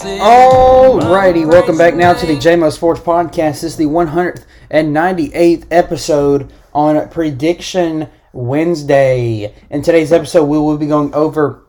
Alrighty, 0.00 1.46
welcome 1.46 1.76
back 1.76 1.94
now 1.94 2.14
to 2.14 2.24
the 2.24 2.36
JMO 2.36 2.72
Sports 2.72 3.00
Podcast. 3.00 3.60
This 3.60 3.64
is 3.64 3.76
the 3.76 3.84
198th 3.84 5.66
episode 5.70 6.50
on 6.72 7.08
Prediction 7.10 8.08
Wednesday. 8.32 9.54
In 9.68 9.82
today's 9.82 10.10
episode, 10.10 10.46
we 10.46 10.56
will 10.56 10.78
be 10.78 10.86
going 10.86 11.12
over 11.12 11.62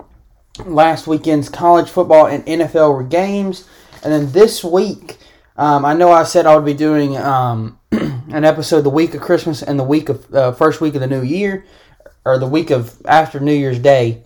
last 0.66 1.06
weekend's 1.06 1.50
college 1.50 1.90
football 1.90 2.28
and 2.28 2.46
NFL 2.46 3.10
games. 3.10 3.68
And 4.04 4.14
then 4.14 4.32
this 4.32 4.64
week, 4.64 5.18
um, 5.58 5.84
I 5.84 5.94
know 5.94 6.10
I 6.10 6.24
said 6.24 6.46
I 6.46 6.56
would 6.56 6.66
be 6.66 6.74
doing 6.74 7.18
um, 7.18 7.78
an 7.92 8.46
episode 8.46 8.82
the 8.82 8.90
week 8.90 9.14
of 9.16 9.22
Christmas 9.22 9.62
and 9.62 9.78
the 9.78 9.84
week 9.84 10.08
of 10.08 10.34
uh, 10.34 10.54
first 10.54 10.80
week 10.80 10.96
of 10.96 11.02
the 11.02 11.08
new 11.08 11.24
year, 11.24 11.66
or 12.24 12.40
the 12.40 12.48
week 12.48 12.70
of 12.72 13.02
after 13.06 13.42
New 13.42 13.54
Year's 13.54 13.80
Day. 13.80 14.24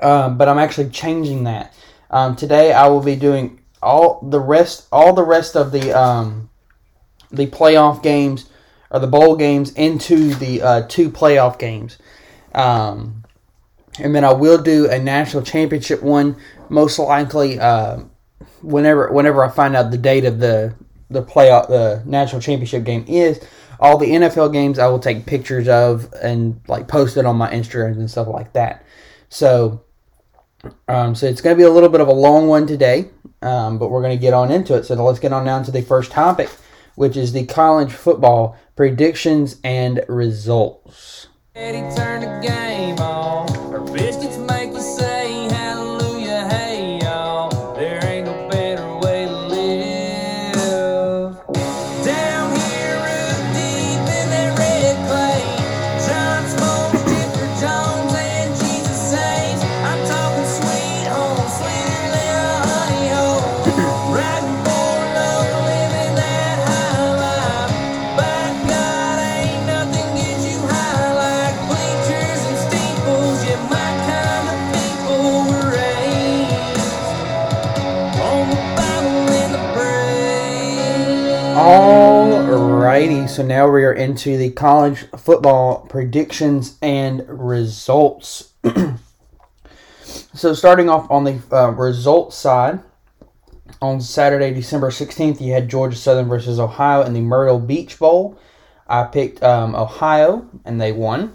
Um, 0.00 0.38
but 0.38 0.48
I'm 0.48 0.58
actually 0.58 0.88
changing 0.88 1.44
that. 1.44 1.74
Um, 2.14 2.36
today 2.36 2.72
I 2.72 2.86
will 2.86 3.02
be 3.02 3.16
doing 3.16 3.60
all 3.82 4.20
the 4.22 4.38
rest, 4.38 4.86
all 4.92 5.12
the 5.14 5.24
rest 5.24 5.56
of 5.56 5.72
the 5.72 5.92
um, 5.92 6.48
the 7.32 7.48
playoff 7.48 8.04
games 8.04 8.48
or 8.92 9.00
the 9.00 9.08
bowl 9.08 9.34
games 9.34 9.72
into 9.72 10.32
the 10.34 10.62
uh, 10.62 10.82
two 10.88 11.10
playoff 11.10 11.58
games. 11.58 11.98
Um, 12.54 13.24
and 13.98 14.14
then 14.14 14.24
I 14.24 14.32
will 14.32 14.58
do 14.62 14.88
a 14.88 14.96
national 14.96 15.42
championship 15.42 16.04
one, 16.04 16.36
most 16.68 17.00
likely 17.00 17.58
uh, 17.58 18.04
whenever 18.62 19.10
whenever 19.10 19.44
I 19.44 19.50
find 19.50 19.74
out 19.74 19.90
the 19.90 19.98
date 19.98 20.24
of 20.24 20.38
the 20.38 20.72
the 21.10 21.24
playoff 21.24 21.66
the 21.66 22.00
national 22.06 22.40
championship 22.40 22.84
game 22.84 23.04
is. 23.08 23.44
All 23.80 23.98
the 23.98 24.06
NFL 24.06 24.52
games 24.52 24.78
I 24.78 24.86
will 24.86 25.00
take 25.00 25.26
pictures 25.26 25.66
of 25.66 26.14
and 26.22 26.60
like 26.68 26.86
post 26.86 27.16
it 27.16 27.26
on 27.26 27.34
my 27.34 27.50
Instagram 27.50 27.94
and 27.94 28.08
stuff 28.08 28.28
like 28.28 28.52
that. 28.52 28.86
So, 29.30 29.83
um, 30.88 31.14
so 31.14 31.26
it's 31.26 31.40
going 31.40 31.56
to 31.56 31.58
be 31.58 31.64
a 31.64 31.70
little 31.70 31.88
bit 31.88 32.00
of 32.00 32.08
a 32.08 32.12
long 32.12 32.48
one 32.48 32.66
today, 32.66 33.10
um, 33.42 33.78
but 33.78 33.90
we're 33.90 34.02
going 34.02 34.16
to 34.16 34.20
get 34.20 34.34
on 34.34 34.50
into 34.50 34.74
it. 34.74 34.84
So 34.84 34.94
let's 35.02 35.18
get 35.18 35.32
on 35.32 35.44
down 35.44 35.64
to 35.64 35.70
the 35.70 35.82
first 35.82 36.10
topic, 36.10 36.48
which 36.94 37.16
is 37.16 37.32
the 37.32 37.46
college 37.46 37.92
football 37.92 38.56
predictions 38.76 39.60
and 39.64 40.04
results. 40.08 41.28
Alrighty, 81.64 83.26
so 83.26 83.42
now 83.42 83.66
we 83.66 83.84
are 83.84 83.92
into 83.94 84.36
the 84.36 84.50
college 84.50 85.06
football 85.16 85.86
predictions 85.86 86.76
and 86.82 87.24
results. 87.26 88.52
so 90.02 90.52
starting 90.52 90.90
off 90.90 91.10
on 91.10 91.24
the 91.24 91.40
uh, 91.50 91.70
results 91.70 92.36
side, 92.36 92.80
on 93.80 94.02
Saturday, 94.02 94.52
December 94.52 94.90
16th, 94.90 95.40
you 95.40 95.54
had 95.54 95.70
Georgia 95.70 95.96
Southern 95.96 96.28
versus 96.28 96.60
Ohio 96.60 97.00
in 97.00 97.14
the 97.14 97.22
Myrtle 97.22 97.58
Beach 97.58 97.98
Bowl. 97.98 98.38
I 98.86 99.04
picked 99.04 99.42
um, 99.42 99.74
Ohio, 99.74 100.46
and 100.66 100.78
they 100.78 100.92
won. 100.92 101.34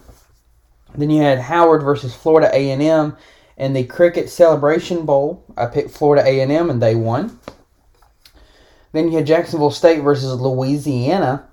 Then 0.94 1.10
you 1.10 1.24
had 1.24 1.40
Howard 1.40 1.82
versus 1.82 2.14
Florida 2.14 2.52
A&M 2.54 3.18
in 3.58 3.74
the 3.74 3.84
Cricket 3.84 4.30
Celebration 4.30 5.08
Bowl. 5.08 5.44
I 5.58 5.66
picked 5.66 5.90
Florida 5.90 6.24
A&M, 6.24 6.70
and 6.70 6.80
they 6.80 6.94
won. 6.94 7.40
Then 8.92 9.10
you 9.10 9.18
had 9.18 9.28
Jacksonville 9.28 9.72
State 9.72 10.02
versus 10.02 10.40
Louisiana 10.40 11.48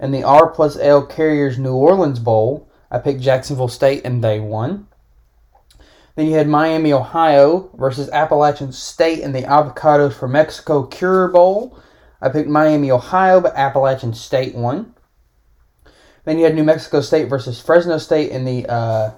in 0.00 0.10
the 0.10 0.22
R 0.22 0.48
plus 0.48 0.76
L 0.78 1.04
Carriers 1.04 1.58
New 1.58 1.74
Orleans 1.74 2.18
Bowl. 2.18 2.68
I 2.90 2.98
picked 2.98 3.20
Jacksonville 3.20 3.68
State 3.68 4.02
and 4.04 4.24
they 4.24 4.40
won. 4.40 4.86
Then 6.16 6.26
you 6.26 6.34
had 6.34 6.48
Miami, 6.48 6.92
Ohio 6.92 7.70
versus 7.76 8.10
Appalachian 8.10 8.72
State 8.72 9.20
in 9.20 9.32
the 9.32 9.42
Avocados 9.42 10.14
for 10.14 10.26
Mexico 10.26 10.82
Cure 10.84 11.28
Bowl. 11.28 11.78
I 12.20 12.28
picked 12.28 12.48
Miami, 12.48 12.90
Ohio, 12.90 13.40
but 13.40 13.54
Appalachian 13.54 14.14
State 14.14 14.54
won. 14.54 14.94
Then 16.24 16.38
you 16.38 16.44
had 16.44 16.56
New 16.56 16.64
Mexico 16.64 17.00
State 17.00 17.28
versus 17.28 17.60
Fresno 17.60 17.98
State 17.98 18.30
in 18.30 18.44
the 18.44 18.66
uh, 18.68 19.12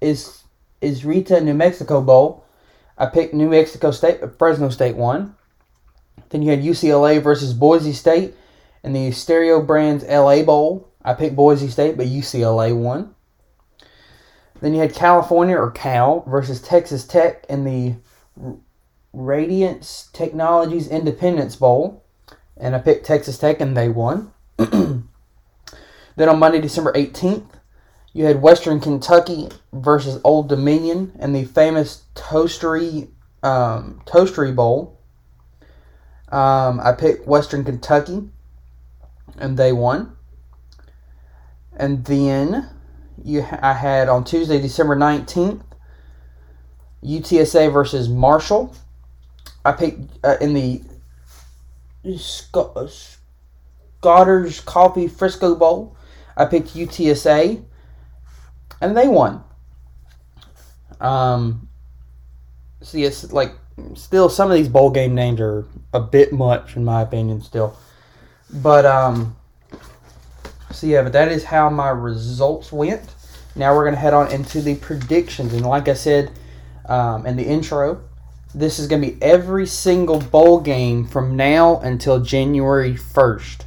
is 0.00 0.44
Isrita, 0.80 1.42
New 1.42 1.54
Mexico 1.54 2.00
Bowl. 2.00 2.44
I 2.96 3.06
picked 3.06 3.34
New 3.34 3.50
Mexico 3.50 3.90
State, 3.90 4.20
but 4.20 4.38
Fresno 4.38 4.68
State 4.68 4.96
won. 4.96 5.34
Then 6.30 6.42
you 6.42 6.50
had 6.50 6.62
UCLA 6.62 7.22
versus 7.22 7.52
Boise 7.52 7.92
State 7.92 8.34
in 8.82 8.92
the 8.92 9.10
Starco 9.10 9.66
Brands 9.66 10.04
LA 10.04 10.42
Bowl. 10.42 10.88
I 11.04 11.14
picked 11.14 11.36
Boise 11.36 11.68
State, 11.68 11.96
but 11.96 12.06
UCLA 12.06 12.76
won. 12.76 13.14
Then 14.60 14.74
you 14.74 14.80
had 14.80 14.94
California 14.94 15.56
or 15.56 15.70
Cal 15.70 16.24
versus 16.26 16.60
Texas 16.60 17.06
Tech 17.06 17.44
in 17.48 17.64
the 17.64 17.96
Radiance 19.12 20.10
Technologies 20.12 20.88
Independence 20.88 21.56
Bowl. 21.56 22.04
And 22.56 22.74
I 22.74 22.78
picked 22.78 23.06
Texas 23.06 23.38
Tech 23.38 23.60
and 23.60 23.76
they 23.76 23.88
won. 23.88 24.32
then 24.56 25.08
on 26.18 26.38
Monday, 26.38 26.60
December 26.60 26.92
18th, 26.92 27.46
you 28.12 28.24
had 28.24 28.40
Western 28.40 28.80
Kentucky 28.80 29.48
versus 29.74 30.20
Old 30.24 30.48
Dominion 30.48 31.12
in 31.20 31.34
the 31.34 31.44
famous 31.44 32.04
Toastery 32.14 33.10
um, 33.42 34.00
Toastery 34.06 34.56
Bowl. 34.56 34.95
Um, 36.30 36.80
I 36.80 36.92
picked 36.92 37.26
Western 37.26 37.64
Kentucky, 37.64 38.28
and 39.38 39.56
they 39.56 39.72
won. 39.72 40.16
And 41.76 42.04
then 42.04 42.68
you, 43.22 43.46
I 43.62 43.74
had 43.74 44.08
on 44.08 44.24
Tuesday, 44.24 44.60
December 44.60 44.96
nineteenth, 44.96 45.62
UTSA 47.02 47.72
versus 47.72 48.08
Marshall. 48.08 48.74
I 49.64 49.72
picked 49.72 50.24
uh, 50.24 50.36
in 50.40 50.54
the 50.54 50.82
Sc- 52.16 52.56
Scooter's 54.00 54.60
Coffee 54.60 55.08
Frisco 55.08 55.54
Bowl. 55.54 55.96
I 56.36 56.44
picked 56.44 56.74
UTSA, 56.74 57.62
and 58.80 58.96
they 58.96 59.08
won. 59.08 59.42
Um, 61.00 61.68
see, 62.80 63.04
it's 63.04 63.32
like 63.32 63.52
still 63.94 64.28
some 64.28 64.50
of 64.50 64.56
these 64.56 64.68
bowl 64.68 64.90
game 64.90 65.14
names 65.14 65.40
are 65.40 65.64
a 65.92 66.00
bit 66.00 66.32
much 66.32 66.76
in 66.76 66.84
my 66.84 67.02
opinion 67.02 67.40
still. 67.40 67.76
But 68.52 68.86
um 68.86 69.36
so 70.70 70.86
yeah 70.86 71.02
but 71.02 71.12
that 71.12 71.30
is 71.30 71.44
how 71.44 71.70
my 71.70 71.90
results 71.90 72.72
went. 72.72 73.14
Now 73.54 73.74
we're 73.74 73.84
to 73.94 74.00
head 74.00 74.14
on 74.14 74.30
into 74.30 74.60
the 74.60 74.76
predictions. 74.76 75.52
And 75.52 75.64
like 75.64 75.88
i 75.88 75.94
said 75.94 76.32
um, 76.88 77.26
in 77.26 77.36
the 77.36 77.44
intro 77.44 78.02
this 78.54 78.78
is 78.78 78.86
to 79.02 79.10
be 79.10 79.22
every 79.22 79.66
single 79.66 80.18
bowl 80.18 80.60
game 80.60 81.06
from 81.06 81.36
now 81.36 81.78
until 81.80 82.20
january 82.20 82.94
1st 82.94 83.64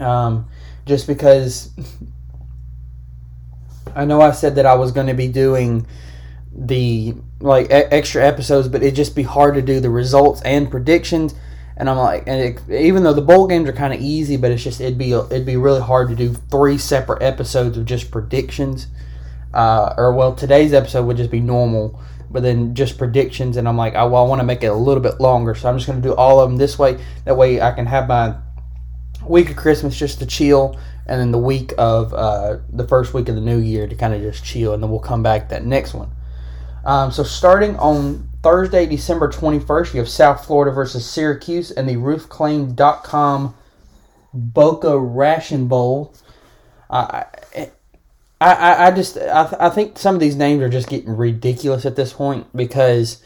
um, 0.00 0.48
just 0.86 1.06
because 1.06 1.70
i 3.94 4.04
know 4.04 4.20
i 4.20 4.30
said 4.30 4.56
that 4.56 4.66
i 4.66 4.74
was 4.74 4.92
to 5.06 5.14
be 5.14 5.28
doing 5.28 5.86
the 6.52 7.14
like 7.40 7.66
e- 7.66 7.90
extra 7.90 8.26
episodes, 8.26 8.68
but 8.68 8.82
it'd 8.82 8.94
just 8.94 9.14
be 9.14 9.22
hard 9.22 9.54
to 9.54 9.62
do 9.62 9.80
the 9.80 9.90
results 9.90 10.42
and 10.42 10.70
predictions. 10.70 11.34
And 11.76 11.88
I'm 11.88 11.96
like, 11.96 12.24
and 12.26 12.40
it, 12.40 12.70
even 12.70 13.04
though 13.04 13.14
the 13.14 13.22
bowl 13.22 13.46
games 13.46 13.68
are 13.68 13.72
kind 13.72 13.94
of 13.94 14.00
easy, 14.00 14.36
but 14.36 14.50
it's 14.50 14.62
just 14.62 14.80
it'd 14.80 14.98
be 14.98 15.12
it'd 15.12 15.46
be 15.46 15.56
really 15.56 15.80
hard 15.80 16.08
to 16.10 16.14
do 16.14 16.34
three 16.34 16.76
separate 16.76 17.22
episodes 17.22 17.78
of 17.78 17.86
just 17.86 18.10
predictions. 18.10 18.88
Uh, 19.54 19.94
or 19.96 20.12
well, 20.12 20.34
today's 20.34 20.72
episode 20.72 21.06
would 21.06 21.16
just 21.16 21.30
be 21.30 21.40
normal, 21.40 21.98
but 22.30 22.42
then 22.42 22.74
just 22.74 22.98
predictions. 22.98 23.56
And 23.56 23.66
I'm 23.66 23.76
like, 23.76 23.94
oh, 23.94 24.08
well, 24.08 24.24
I 24.24 24.28
want 24.28 24.40
to 24.40 24.46
make 24.46 24.62
it 24.62 24.66
a 24.66 24.74
little 24.74 25.02
bit 25.02 25.20
longer, 25.20 25.54
so 25.54 25.68
I'm 25.68 25.76
just 25.76 25.86
going 25.86 26.00
to 26.00 26.08
do 26.08 26.14
all 26.14 26.40
of 26.40 26.50
them 26.50 26.58
this 26.58 26.78
way. 26.78 27.00
That 27.24 27.36
way, 27.36 27.60
I 27.60 27.72
can 27.72 27.86
have 27.86 28.06
my 28.06 28.36
week 29.26 29.50
of 29.50 29.56
Christmas 29.56 29.98
just 29.98 30.18
to 30.18 30.26
chill, 30.26 30.78
and 31.06 31.20
then 31.20 31.30
the 31.30 31.38
week 31.38 31.72
of 31.78 32.12
uh, 32.12 32.58
the 32.68 32.86
first 32.86 33.14
week 33.14 33.28
of 33.28 33.34
the 33.34 33.40
new 33.40 33.58
year 33.58 33.86
to 33.86 33.94
kind 33.94 34.14
of 34.14 34.20
just 34.20 34.44
chill, 34.44 34.74
and 34.74 34.82
then 34.82 34.90
we'll 34.90 35.00
come 35.00 35.22
back 35.22 35.48
that 35.48 35.64
next 35.64 35.94
one. 35.94 36.10
Um, 36.90 37.12
so 37.12 37.22
starting 37.22 37.76
on 37.76 38.28
Thursday, 38.42 38.84
December 38.84 39.28
21st, 39.28 39.94
you 39.94 40.00
have 40.00 40.08
South 40.08 40.44
Florida 40.44 40.72
versus 40.72 41.08
Syracuse 41.08 41.70
and 41.70 41.88
the 41.88 41.94
roofclaim.com 41.94 43.54
Boca 44.34 44.98
Raton 44.98 45.68
Bowl. 45.68 46.12
I- 46.90 47.26
I, 48.40 48.86
I, 48.86 48.90
just 48.90 49.18
I, 49.18 49.54
I 49.60 49.68
think 49.68 49.98
some 49.98 50.14
of 50.16 50.20
these 50.20 50.34
names 50.34 50.62
are 50.62 50.68
just 50.68 50.88
getting 50.88 51.14
ridiculous 51.14 51.86
at 51.86 51.94
this 51.94 52.12
point 52.12 52.46
because 52.56 53.22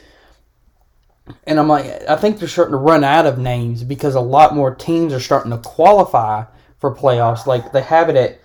and 1.46 1.58
I'm 1.58 1.69
like 1.69 1.87
I 2.08 2.17
think 2.17 2.38
they're 2.38 2.49
starting 2.49 2.72
to 2.72 2.78
run 2.78 3.05
out 3.05 3.25
of 3.25 3.38
names 3.38 3.84
because 3.84 4.17
a 4.17 4.20
lot 4.20 4.56
more 4.56 4.75
teams 4.75 5.12
are 5.12 5.20
starting 5.20 5.52
to 5.52 5.58
qualify 5.58 6.44
for 6.81 6.93
playoffs 6.93 7.46
like 7.46 7.70
they 7.70 7.82
have 7.82 8.08
it 8.08 8.17
at 8.17 8.40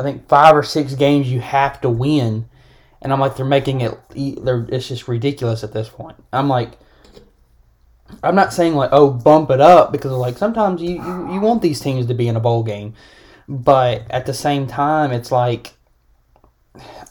I 0.00 0.04
think 0.04 0.26
five 0.26 0.56
or 0.56 0.62
six 0.62 0.94
games 0.94 1.30
you 1.30 1.40
have 1.40 1.82
to 1.82 1.90
win 1.90 2.46
and 3.02 3.12
I'm 3.12 3.20
like 3.20 3.36
they're 3.36 3.46
making 3.46 3.80
it 3.80 3.94
they're 4.44 4.66
it's 4.70 4.88
just 4.88 5.08
ridiculous 5.08 5.64
at 5.64 5.72
this 5.72 5.88
point 5.88 6.16
I'm 6.32 6.48
like 6.48 6.72
I'm 8.22 8.34
not 8.34 8.52
saying 8.52 8.74
like 8.74 8.90
oh 8.92 9.10
bump 9.10 9.50
it 9.50 9.60
up 9.60 9.92
because 9.92 10.12
like 10.12 10.38
sometimes 10.38 10.80
you, 10.80 11.02
you, 11.02 11.34
you 11.34 11.40
want 11.40 11.62
these 11.62 11.80
teams 11.80 12.06
to 12.06 12.14
be 12.14 12.28
in 12.28 12.36
a 12.36 12.40
bowl 12.40 12.62
game 12.62 12.94
but 13.48 14.02
at 14.10 14.26
the 14.26 14.34
same 14.34 14.66
time 14.66 15.12
it's 15.12 15.32
like 15.32 15.74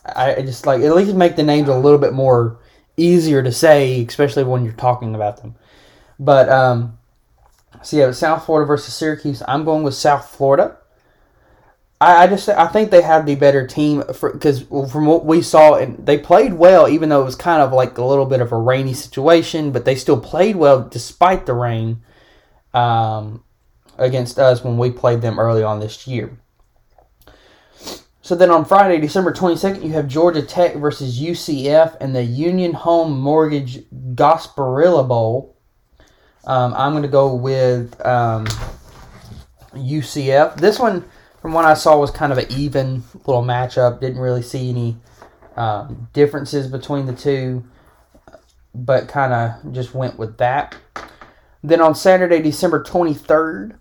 I 0.05 0.41
just 0.41 0.65
like 0.65 0.81
at 0.81 0.95
least 0.95 1.15
make 1.15 1.35
the 1.35 1.43
names 1.43 1.67
a 1.67 1.77
little 1.77 1.97
bit 1.97 2.13
more 2.13 2.59
easier 2.97 3.41
to 3.43 3.51
say, 3.51 4.05
especially 4.05 4.43
when 4.43 4.63
you're 4.63 4.73
talking 4.73 5.15
about 5.15 5.41
them. 5.41 5.55
But 6.19 6.49
um, 6.49 6.97
so 7.81 7.97
yeah, 7.97 8.11
South 8.11 8.45
Florida 8.45 8.67
versus 8.67 8.93
Syracuse. 8.93 9.41
I'm 9.47 9.65
going 9.65 9.83
with 9.83 9.95
South 9.95 10.29
Florida. 10.29 10.77
I, 12.01 12.23
I 12.23 12.27
just 12.27 12.49
I 12.49 12.67
think 12.67 12.91
they 12.91 13.01
have 13.01 13.25
the 13.25 13.35
better 13.35 13.65
team 13.65 14.03
because 14.07 14.61
from 14.63 15.05
what 15.05 15.25
we 15.25 15.41
saw, 15.41 15.75
and 15.75 16.05
they 16.05 16.17
played 16.17 16.53
well, 16.53 16.87
even 16.87 17.09
though 17.09 17.21
it 17.21 17.25
was 17.25 17.35
kind 17.35 17.61
of 17.61 17.71
like 17.71 17.97
a 17.97 18.03
little 18.03 18.25
bit 18.25 18.41
of 18.41 18.51
a 18.51 18.57
rainy 18.57 18.93
situation, 18.93 19.71
but 19.71 19.85
they 19.85 19.95
still 19.95 20.19
played 20.19 20.55
well 20.55 20.81
despite 20.81 21.45
the 21.45 21.53
rain 21.53 22.01
um, 22.73 23.43
against 23.97 24.37
us 24.37 24.63
when 24.63 24.77
we 24.77 24.91
played 24.91 25.21
them 25.21 25.39
early 25.39 25.63
on 25.63 25.79
this 25.79 26.05
year. 26.05 26.37
So 28.21 28.33
then 28.33 28.49
on 28.49 28.65
Friday, 28.65 28.99
December 28.99 29.31
22nd, 29.31 29.83
you 29.83 29.91
have 29.91 30.07
Georgia 30.07 30.41
Tech 30.41 30.75
versus 30.77 31.19
UCF 31.21 31.95
and 32.01 32.15
the 32.15 32.23
Union 32.23 32.73
Home 32.73 33.19
Mortgage 33.19 33.87
Gasparilla 34.15 35.07
Bowl. 35.07 35.55
Um, 36.45 36.73
I'm 36.73 36.93
going 36.93 37.03
to 37.03 37.07
go 37.07 37.35
with 37.35 38.03
um, 38.03 38.47
UCF. 39.75 40.57
This 40.57 40.79
one, 40.79 41.05
from 41.45 41.53
what 41.53 41.65
I 41.65 41.75
saw, 41.75 41.99
was 41.99 42.09
kind 42.09 42.31
of 42.31 42.39
an 42.39 42.47
even 42.49 43.03
little 43.27 43.43
matchup. 43.43 43.99
Didn't 43.99 44.17
really 44.17 44.41
see 44.41 44.71
any 44.71 44.97
um, 45.55 46.09
differences 46.11 46.65
between 46.65 47.05
the 47.05 47.13
two, 47.13 47.63
but 48.73 49.07
kind 49.07 49.31
of 49.31 49.71
just 49.71 49.93
went 49.93 50.17
with 50.17 50.39
that. 50.39 50.75
Then 51.63 51.81
on 51.81 51.93
Saturday, 51.93 52.41
December 52.41 52.83
23rd, 52.83 53.77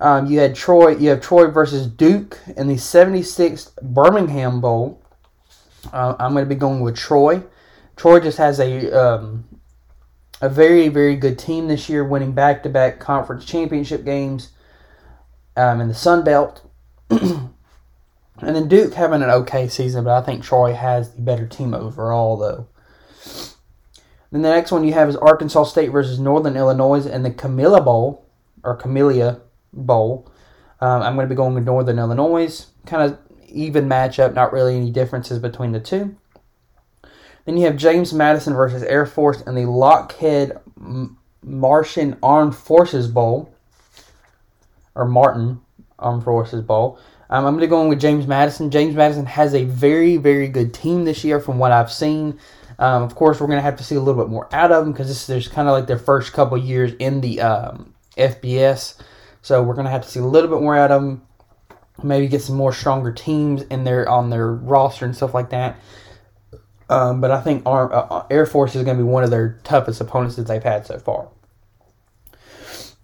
um, 0.00 0.24
you 0.24 0.38
had 0.38 0.54
Troy. 0.54 0.96
You 0.96 1.10
have 1.10 1.20
Troy 1.20 1.50
versus 1.50 1.86
Duke 1.86 2.40
in 2.56 2.66
the 2.66 2.76
76th 2.76 3.74
Birmingham 3.82 4.62
Bowl. 4.62 5.02
Uh, 5.92 6.16
I'm 6.18 6.32
going 6.32 6.46
to 6.46 6.48
be 6.48 6.58
going 6.58 6.80
with 6.80 6.96
Troy. 6.96 7.42
Troy 7.94 8.20
just 8.20 8.38
has 8.38 8.58
a 8.58 8.90
um, 8.90 9.44
a 10.40 10.48
very 10.48 10.88
very 10.88 11.16
good 11.16 11.38
team 11.38 11.68
this 11.68 11.90
year, 11.90 12.02
winning 12.04 12.32
back 12.32 12.62
to 12.62 12.70
back 12.70 13.00
conference 13.00 13.44
championship 13.44 14.02
games 14.02 14.53
um, 15.56 15.80
in 15.80 15.88
the 15.88 15.94
Sun 15.94 16.24
Belt. 16.24 16.62
and 17.10 17.50
then 18.38 18.68
Duke 18.68 18.94
having 18.94 19.22
an 19.22 19.30
okay 19.30 19.68
season, 19.68 20.04
but 20.04 20.16
I 20.16 20.24
think 20.24 20.42
Troy 20.42 20.74
has 20.74 21.14
the 21.14 21.22
better 21.22 21.46
team 21.46 21.74
overall, 21.74 22.36
though. 22.36 22.68
Then 24.30 24.42
the 24.42 24.50
next 24.50 24.72
one 24.72 24.84
you 24.84 24.94
have 24.94 25.08
is 25.08 25.16
Arkansas 25.16 25.64
State 25.64 25.90
versus 25.90 26.18
Northern 26.18 26.56
Illinois 26.56 27.06
in 27.06 27.22
the 27.22 27.30
Camilla 27.30 27.80
Bowl, 27.80 28.26
or 28.64 28.74
Camellia 28.74 29.40
Bowl. 29.72 30.28
Um, 30.80 31.02
I'm 31.02 31.14
going 31.14 31.28
to 31.28 31.32
be 31.32 31.36
going 31.36 31.54
with 31.54 31.64
Northern 31.64 31.98
Illinois. 31.98 32.66
Kind 32.84 33.02
of 33.10 33.18
even 33.48 33.88
matchup, 33.88 34.34
not 34.34 34.52
really 34.52 34.76
any 34.76 34.90
differences 34.90 35.38
between 35.38 35.72
the 35.72 35.80
two. 35.80 36.16
Then 37.44 37.56
you 37.56 37.66
have 37.66 37.76
James 37.76 38.12
Madison 38.12 38.54
versus 38.54 38.82
Air 38.82 39.06
Force 39.06 39.42
in 39.42 39.54
the 39.54 39.66
Lockheed 39.66 40.52
Martian 41.42 42.16
Armed 42.22 42.56
Forces 42.56 43.06
Bowl, 43.06 43.53
or 44.94 45.04
Martin 45.04 45.60
Armed 45.98 46.24
Forces 46.24 46.62
Bowl. 46.62 46.98
Um, 47.30 47.46
I'm 47.46 47.54
going 47.54 47.62
to 47.62 47.66
go 47.66 47.82
in 47.82 47.88
with 47.88 48.00
James 48.00 48.26
Madison. 48.26 48.70
James 48.70 48.94
Madison 48.94 49.26
has 49.26 49.54
a 49.54 49.64
very, 49.64 50.16
very 50.16 50.48
good 50.48 50.74
team 50.74 51.04
this 51.04 51.24
year 51.24 51.40
from 51.40 51.58
what 51.58 51.72
I've 51.72 51.90
seen. 51.90 52.38
Um, 52.78 53.02
of 53.02 53.14
course, 53.14 53.40
we're 53.40 53.46
going 53.46 53.58
to 53.58 53.62
have 53.62 53.76
to 53.76 53.84
see 53.84 53.94
a 53.94 54.00
little 54.00 54.22
bit 54.22 54.30
more 54.30 54.48
out 54.54 54.72
of 54.72 54.84
them 54.84 54.92
because 54.92 55.08
this 55.08 55.28
is 55.28 55.48
kind 55.48 55.68
of 55.68 55.72
like 55.72 55.86
their 55.86 55.98
first 55.98 56.32
couple 56.32 56.58
years 56.58 56.92
in 56.98 57.20
the 57.20 57.40
um, 57.40 57.94
FBS. 58.16 59.00
So 59.42 59.62
we're 59.62 59.74
going 59.74 59.86
to 59.86 59.90
have 59.90 60.02
to 60.02 60.08
see 60.08 60.20
a 60.20 60.24
little 60.24 60.50
bit 60.50 60.60
more 60.60 60.76
out 60.76 60.90
of 60.90 61.02
them. 61.02 61.22
Maybe 62.02 62.26
get 62.26 62.42
some 62.42 62.56
more 62.56 62.72
stronger 62.72 63.12
teams 63.12 63.62
in 63.62 63.84
their 63.84 64.08
on 64.08 64.30
their 64.30 64.52
roster 64.52 65.04
and 65.04 65.14
stuff 65.14 65.32
like 65.32 65.50
that. 65.50 65.78
Um, 66.88 67.20
but 67.20 67.30
I 67.30 67.40
think 67.40 67.62
our, 67.66 67.92
uh, 67.92 68.26
Air 68.30 68.46
Force 68.46 68.74
is 68.74 68.84
going 68.84 68.96
to 68.96 69.02
be 69.02 69.08
one 69.08 69.24
of 69.24 69.30
their 69.30 69.60
toughest 69.64 70.00
opponents 70.00 70.36
that 70.36 70.46
they've 70.46 70.62
had 70.62 70.86
so 70.86 70.98
far. 70.98 71.28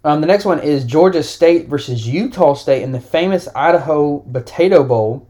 Um, 0.03 0.21
the 0.21 0.27
next 0.27 0.45
one 0.45 0.59
is 0.59 0.83
Georgia 0.83 1.21
State 1.21 1.67
versus 1.67 2.07
Utah 2.07 2.55
State 2.55 2.81
in 2.81 2.91
the 2.91 2.99
famous 2.99 3.47
Idaho 3.55 4.19
Potato 4.19 4.83
Bowl. 4.83 5.29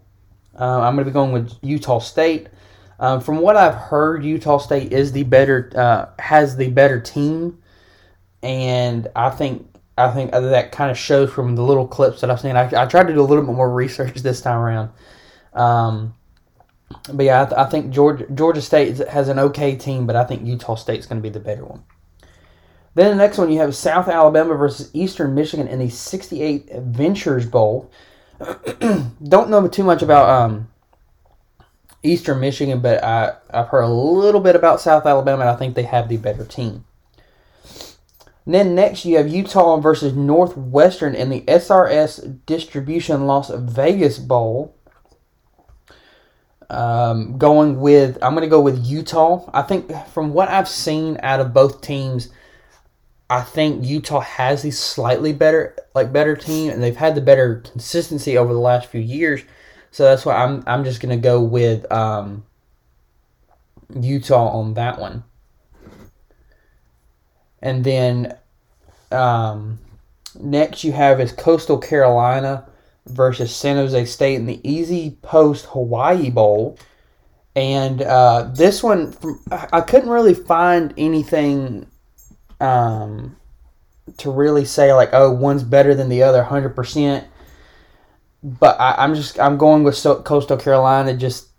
Uh, 0.58 0.82
I'm 0.82 0.96
going 0.96 1.06
to 1.06 1.12
be 1.12 1.14
going 1.14 1.32
with 1.32 1.54
Utah 1.62 2.00
State. 2.00 2.48
Um, 3.00 3.20
from 3.20 3.40
what 3.40 3.58
I've 3.58 3.76
heard, 3.76 4.24
Utah 4.24 4.60
State 4.60 4.94
is 4.94 5.12
the 5.12 5.24
better 5.24 5.72
uh, 5.76 6.22
has 6.22 6.56
the 6.56 6.70
better 6.70 7.02
team, 7.02 7.62
and 8.44 9.08
I 9.16 9.32
think 9.32 9.68
I 9.98 10.12
think 10.12 10.32
that 10.32 10.72
kind 10.72 10.92
of 10.92 10.98
shows 10.98 11.32
from 11.32 11.56
the 11.56 11.64
little 11.64 11.88
clips 11.88 12.22
that 12.22 12.30
I've 12.30 12.40
seen. 12.40 12.56
I, 12.56 12.66
I 12.68 12.86
tried 12.86 13.08
to 13.08 13.14
do 13.14 13.22
a 13.22 13.24
little 13.24 13.44
bit 13.44 13.56
more 13.56 13.72
research 13.72 14.16
this 14.22 14.42
time 14.42 14.60
around. 14.60 14.92
Um, 15.54 16.16
but 17.12 17.26
yeah, 17.26 17.42
I, 17.42 17.46
th- 17.46 17.58
I, 17.58 17.66
think 17.66 17.92
Georgia, 17.92 18.26
Georgia 18.34 18.62
State 18.62 18.98
has 18.98 19.30
an 19.30 19.40
okay 19.40 19.76
team, 19.76 20.06
but 20.06 20.16
I 20.16 20.24
think 20.24 20.46
Utah 20.46 20.76
State's 20.76 21.06
going 21.06 21.22
to 21.22 21.24
be 21.24 21.32
the 21.32 21.40
better 21.40 21.66
one. 21.66 21.84
Then 22.94 23.12
the 23.12 23.24
next 23.24 23.38
one, 23.38 23.52
you 23.52 23.60
have 23.60 23.76
South 23.76 24.08
Alabama 24.08 24.56
versus 24.56 24.90
Eastern 24.94 25.34
Michigan 25.34 25.68
in 25.68 25.80
the 25.80 25.90
68 25.90 26.70
Ventures 26.82 27.46
Bowl. 27.46 27.90
Don't 29.24 29.50
know 29.50 29.68
too 29.68 29.84
much 29.84 30.02
about 30.02 30.30
um, 30.30 30.68
Eastern 32.04 32.40
Michigan, 32.40 32.82
but 32.82 33.04
I, 33.04 33.34
I've 33.50 33.68
heard 33.68 33.84
a 33.84 33.88
little 33.88 34.42
bit 34.42 34.56
about 34.56 34.82
South 34.82 35.06
Alabama, 35.06 35.42
and 35.42 35.50
I 35.50 35.56
think 35.56 35.76
they 35.76 35.84
have 35.84 36.10
the 36.10 36.18
better 36.18 36.44
team. 36.44 36.84
And 38.46 38.56
then 38.56 38.76
next 38.76 39.06
you 39.06 39.18
have 39.18 39.28
Utah 39.28 39.78
versus 39.78 40.14
Northwestern 40.14 41.14
in 41.14 41.30
the 41.30 41.42
SRS 41.42 42.40
Distribution 42.46 43.28
Las 43.28 43.52
Vegas 43.54 44.18
Bowl. 44.18 44.76
Um, 46.70 47.38
going 47.38 47.82
with 47.82 48.18
I'm 48.22 48.32
going 48.32 48.44
to 48.44 48.50
go 48.50 48.62
with 48.62 48.86
Utah. 48.86 49.50
I 49.54 49.62
think 49.62 49.92
from 50.08 50.34
what 50.34 50.50
I've 50.50 50.70
seen 50.70 51.20
out 51.22 51.42
of 51.42 51.54
both 51.54 51.82
teams, 51.82 52.30
I 53.32 53.40
think 53.40 53.86
Utah 53.86 54.20
has 54.20 54.62
the 54.62 54.72
slightly 54.72 55.32
better 55.32 55.78
like 55.96 56.12
better 56.12 56.36
team, 56.36 56.70
and 56.70 56.84
they've 56.84 56.98
had 56.98 57.16
the 57.16 57.22
better 57.22 57.62
consistency 57.62 58.38
over 58.38 58.52
the 58.52 58.60
last 58.60 58.90
few 58.90 59.00
years. 59.00 59.44
So 59.90 60.04
that's 60.04 60.26
why 60.26 60.36
I'm 60.36 60.66
I'm 60.68 60.84
just 60.84 61.00
to 61.02 61.16
go 61.16 61.42
with 61.42 61.90
um, 61.90 62.44
Utah 63.98 64.50
on 64.50 64.74
that 64.74 65.00
one. 65.00 65.24
And 67.62 67.86
then 67.86 68.38
um, 69.14 69.80
next 70.38 70.84
you 70.84 70.92
have 70.92 71.22
is 71.22 71.32
Coastal 71.32 71.78
Carolina 71.78 72.68
versus 73.06 73.56
San 73.56 73.78
Jose 73.78 74.06
State 74.08 74.36
in 74.36 74.46
the 74.46 74.60
Easy 74.70 75.18
Post 75.22 75.68
Hawaii 75.68 76.30
Bowl. 76.30 76.78
And 77.56 78.02
uh, 78.02 78.50
this 78.54 78.84
one, 78.84 79.16
I 79.50 79.80
couldn't 79.80 80.10
really 80.10 80.34
find 80.34 80.94
anything 80.98 81.88
um, 82.62 83.36
to 84.18 84.32
really 84.32 84.66
say 84.66 84.94
like, 84.94 85.10
oh, 85.14 85.32
one's 85.32 85.64
better 85.64 85.96
than 85.96 86.10
the 86.10 86.24
other, 86.24 86.44
hundred 86.44 86.76
percent. 86.76 87.28
But 88.44 88.80
I, 88.80 89.04
am 89.04 89.16
just 89.16 89.40
I'm 89.40 89.58
going 89.58 89.84
with 89.84 90.02
Coastal 90.24 90.58
Carolina 90.58 91.16
just 91.16 91.50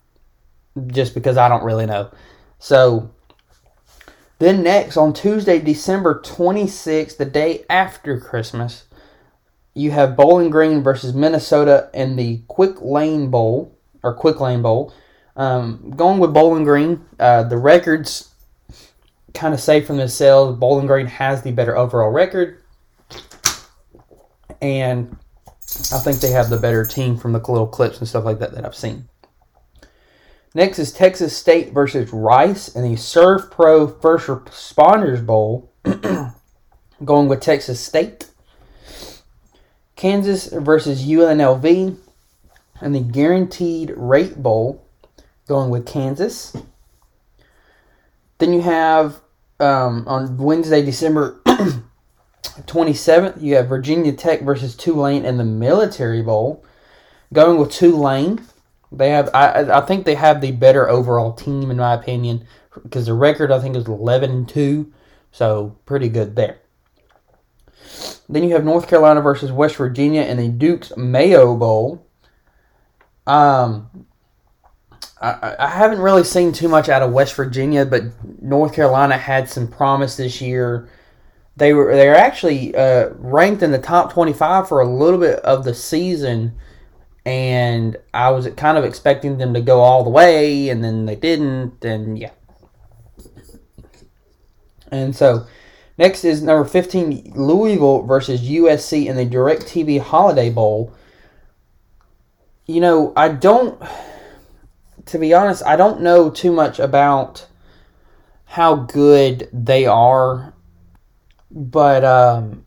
just 0.87 1.13
because 1.13 1.37
I 1.37 1.47
don't 1.47 1.63
really 1.63 1.85
know. 1.85 2.11
So 2.59 3.11
then 4.39 4.63
next 4.63 4.97
on 4.97 5.13
Tuesday, 5.13 5.59
December 5.59 6.21
26th, 6.21 7.17
the 7.17 7.25
day 7.25 7.63
after 7.69 8.19
Christmas, 8.19 8.85
you 9.73 9.91
have 9.91 10.15
Bowling 10.15 10.49
Green 10.49 10.83
versus 10.83 11.13
Minnesota 11.13 11.89
in 11.93 12.15
the 12.15 12.41
Quick 12.47 12.81
Lane 12.81 13.29
Bowl 13.29 13.77
or 14.03 14.13
Quick 14.13 14.39
Lane 14.39 14.61
Bowl. 14.61 14.93
Um, 15.35 15.93
going 15.95 16.19
with 16.19 16.33
Bowling 16.33 16.63
Green, 16.63 17.05
uh, 17.19 17.43
the 17.43 17.57
records 17.57 18.32
kind 19.33 19.53
of 19.53 19.59
say 19.59 19.81
from 19.81 19.97
the 19.97 20.03
themselves. 20.03 20.59
Bowling 20.59 20.87
Green 20.87 21.07
has 21.07 21.41
the 21.41 21.51
better 21.51 21.77
overall 21.77 22.11
record, 22.11 22.61
and 24.61 25.17
I 25.91 25.99
think 25.99 26.19
they 26.19 26.31
have 26.31 26.49
the 26.49 26.57
better 26.57 26.85
team 26.85 27.17
from 27.17 27.33
the 27.33 27.39
little 27.39 27.67
clips 27.67 27.99
and 27.99 28.07
stuff 28.07 28.25
like 28.25 28.39
that 28.39 28.53
that 28.53 28.65
I've 28.65 28.75
seen. 28.75 29.07
Next 30.55 30.77
is 30.77 30.91
Texas 30.91 31.35
State 31.35 31.73
versus 31.73 32.13
Rice 32.13 32.67
in 32.67 32.83
the 32.83 32.95
SERVPRO 32.95 33.99
First 34.01 34.27
Responders 34.27 35.25
Bowl. 35.25 35.71
Going 37.03 37.27
with 37.27 37.41
Texas 37.41 37.79
State. 37.79 38.29
Kansas 39.95 40.47
versus 40.47 41.05
UNLV. 41.05 41.97
in 42.81 42.91
the 42.91 42.99
Guaranteed 42.99 43.93
Rate 43.95 44.43
Bowl, 44.43 44.85
going 45.47 45.69
with 45.69 45.85
Kansas. 45.85 46.55
Then 48.37 48.51
you 48.51 48.61
have 48.61 49.21
um, 49.63 50.03
on 50.07 50.37
Wednesday, 50.37 50.83
December 50.83 51.39
27th, 52.43 53.41
you 53.41 53.55
have 53.55 53.67
Virginia 53.67 54.11
Tech 54.11 54.41
versus 54.41 54.75
Tulane 54.75 55.25
in 55.25 55.37
the 55.37 55.43
Military 55.43 56.21
Bowl. 56.21 56.63
Going 57.31 57.57
with 57.57 57.71
Tulane. 57.71 58.45
They 58.91 59.09
have, 59.09 59.29
I, 59.33 59.79
I 59.79 59.81
think 59.81 60.05
they 60.05 60.15
have 60.15 60.41
the 60.41 60.51
better 60.51 60.87
overall 60.87 61.33
team 61.33 61.71
in 61.71 61.77
my 61.77 61.93
opinion, 61.93 62.45
because 62.83 63.07
the 63.07 63.13
record 63.13 63.51
I 63.51 63.59
think 63.59 63.75
is 63.75 63.87
eleven 63.87 64.29
and 64.29 64.47
two, 64.47 64.93
so 65.31 65.75
pretty 65.85 66.09
good 66.09 66.35
there. 66.35 66.59
Then 68.29 68.43
you 68.43 68.53
have 68.53 68.63
North 68.63 68.87
Carolina 68.87 69.21
versus 69.21 69.51
West 69.51 69.77
Virginia 69.77 70.21
in 70.21 70.37
the 70.37 70.47
Duke's 70.47 70.95
Mayo 70.95 71.55
Bowl. 71.55 72.05
Um, 73.25 74.05
I, 75.23 75.55
I 75.59 75.67
haven't 75.69 75.99
really 75.99 76.23
seen 76.23 76.51
too 76.51 76.67
much 76.67 76.89
out 76.89 77.01
of 77.01 77.11
West 77.11 77.33
Virginia, 77.35 77.85
but 77.85 78.03
North 78.41 78.73
Carolina 78.73 79.17
had 79.17 79.49
some 79.49 79.67
promise 79.67 80.17
this 80.17 80.41
year. 80.41 80.89
They 81.55 81.73
were 81.73 81.95
they're 81.95 82.15
actually 82.15 82.75
uh, 82.75 83.09
ranked 83.15 83.63
in 83.63 83.71
the 83.71 83.79
top 83.79 84.13
twenty 84.13 84.33
five 84.33 84.67
for 84.67 84.81
a 84.81 84.87
little 84.87 85.19
bit 85.19 85.39
of 85.39 85.63
the 85.63 85.73
season 85.73 86.53
and 87.25 87.95
I 88.13 88.31
was 88.31 88.47
kind 88.57 88.77
of 88.77 88.83
expecting 88.83 89.37
them 89.37 89.53
to 89.53 89.61
go 89.61 89.79
all 89.79 90.03
the 90.03 90.09
way, 90.09 90.69
and 90.69 90.83
then 90.83 91.05
they 91.05 91.15
didn't, 91.15 91.83
and 91.83 92.17
yeah. 92.19 92.31
And 94.91 95.15
so, 95.15 95.47
next 95.97 96.23
is 96.25 96.43
number 96.43 96.67
15, 96.67 97.33
Louisville 97.35 98.03
versus 98.03 98.41
USC 98.41 99.05
in 99.05 99.15
the 99.15 99.25
DirecTV 99.25 100.01
Holiday 100.01 100.49
Bowl. 100.49 100.93
You 102.65 102.81
know, 102.81 103.13
I 103.15 103.29
don't, 103.29 103.81
to 105.05 105.17
be 105.17 105.33
honest, 105.33 105.63
I 105.65 105.75
don't 105.75 106.01
know 106.01 106.29
too 106.29 106.51
much 106.51 106.79
about 106.79 107.47
how 108.45 108.75
good 108.75 109.49
they 109.51 109.85
are, 109.85 110.53
but, 111.51 112.03
um, 112.03 112.65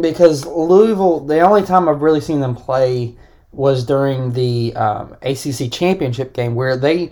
because 0.00 0.44
Louisville, 0.44 1.20
the 1.20 1.40
only 1.40 1.62
time 1.62 1.88
I've 1.88 2.02
really 2.02 2.20
seen 2.20 2.40
them 2.40 2.54
play 2.54 3.16
was 3.52 3.84
during 3.84 4.32
the 4.32 4.74
um, 4.76 5.16
ACC 5.22 5.72
championship 5.72 6.34
game 6.34 6.54
where 6.54 6.76
they 6.76 7.10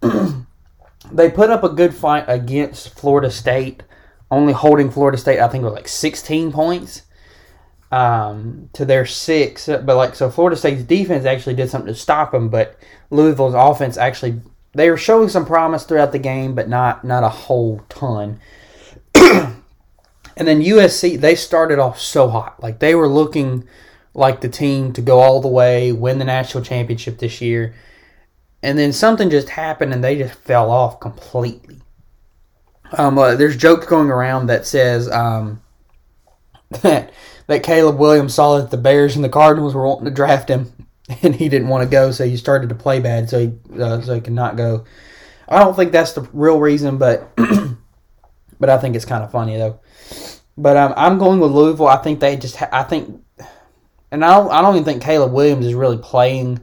they 1.12 1.30
put 1.30 1.50
up 1.50 1.64
a 1.64 1.68
good 1.68 1.94
fight 1.94 2.24
against 2.28 2.90
Florida 2.90 3.30
State, 3.30 3.82
only 4.30 4.52
holding 4.52 4.90
Florida 4.90 5.18
State 5.18 5.40
I 5.40 5.48
think 5.48 5.64
was 5.64 5.72
like 5.72 5.88
16 5.88 6.52
points 6.52 7.02
um, 7.94 8.68
to 8.72 8.84
their 8.84 9.06
six. 9.06 9.66
But 9.66 9.86
like 9.86 10.16
so, 10.16 10.28
Florida 10.28 10.56
State's 10.56 10.82
defense 10.82 11.24
actually 11.24 11.54
did 11.54 11.70
something 11.70 11.94
to 11.94 11.98
stop 11.98 12.32
them, 12.32 12.48
but 12.48 12.76
Louisville's 13.10 13.54
offense 13.54 13.96
actually 13.96 14.40
they 14.72 14.90
were 14.90 14.96
showing 14.96 15.28
some 15.28 15.46
promise 15.46 15.84
throughout 15.84 16.10
the 16.10 16.18
game, 16.18 16.56
but 16.56 16.68
not 16.68 17.04
not 17.04 17.22
a 17.22 17.28
whole 17.28 17.82
ton. 17.88 18.40
and 19.14 19.54
then 20.36 20.60
USC 20.60 21.20
they 21.20 21.36
started 21.36 21.78
off 21.78 22.00
so 22.00 22.28
hot, 22.28 22.60
like 22.60 22.80
they 22.80 22.96
were 22.96 23.08
looking 23.08 23.68
like 24.12 24.40
the 24.40 24.48
team 24.48 24.92
to 24.94 25.00
go 25.00 25.20
all 25.20 25.40
the 25.40 25.48
way, 25.48 25.92
win 25.92 26.18
the 26.18 26.24
national 26.24 26.64
championship 26.64 27.18
this 27.18 27.40
year. 27.40 27.74
And 28.60 28.76
then 28.78 28.92
something 28.92 29.30
just 29.30 29.50
happened 29.50 29.92
and 29.92 30.02
they 30.02 30.16
just 30.16 30.34
fell 30.34 30.70
off 30.70 30.98
completely. 30.98 31.80
Um, 32.96 33.18
uh, 33.18 33.34
there's 33.34 33.56
jokes 33.56 33.86
going 33.86 34.10
around 34.10 34.46
that 34.46 34.66
says 34.66 35.10
um, 35.10 35.60
that 36.82 37.12
that 37.46 37.62
Caleb 37.62 37.98
Williams 37.98 38.34
saw 38.34 38.58
that 38.58 38.70
the 38.70 38.76
Bears 38.76 39.16
and 39.16 39.24
the 39.24 39.28
Cardinals 39.28 39.74
were 39.74 39.86
wanting 39.86 40.06
to 40.06 40.10
draft 40.10 40.48
him, 40.48 40.72
and 41.22 41.34
he 41.34 41.48
didn't 41.48 41.68
want 41.68 41.84
to 41.84 41.90
go, 41.90 42.10
so 42.10 42.24
he 42.26 42.36
started 42.36 42.68
to 42.68 42.74
play 42.74 43.00
bad, 43.00 43.28
so 43.28 43.38
he 43.40 43.80
uh, 43.80 44.00
so 44.00 44.14
he 44.14 44.20
could 44.20 44.32
not 44.32 44.56
go. 44.56 44.84
I 45.48 45.58
don't 45.58 45.76
think 45.76 45.92
that's 45.92 46.12
the 46.12 46.28
real 46.32 46.58
reason, 46.58 46.98
but 46.98 47.34
but 48.60 48.70
I 48.70 48.78
think 48.78 48.96
it's 48.96 49.04
kind 49.04 49.22
of 49.22 49.30
funny 49.30 49.56
though. 49.56 49.80
But 50.56 50.76
um, 50.76 50.94
I'm 50.96 51.18
going 51.18 51.40
with 51.40 51.50
Louisville. 51.50 51.88
I 51.88 51.96
think 51.96 52.20
they 52.20 52.36
just 52.36 52.56
ha- 52.56 52.68
I 52.72 52.84
think 52.84 53.20
and 54.14 54.24
I 54.24 54.38
don't, 54.38 54.50
I 54.52 54.62
don't 54.62 54.76
even 54.76 54.84
think 54.84 55.02
Caleb 55.02 55.32
Williams 55.32 55.66
is 55.66 55.74
really 55.74 55.98
playing 55.98 56.60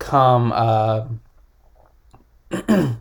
come 0.00 0.50
uh, 0.52 1.06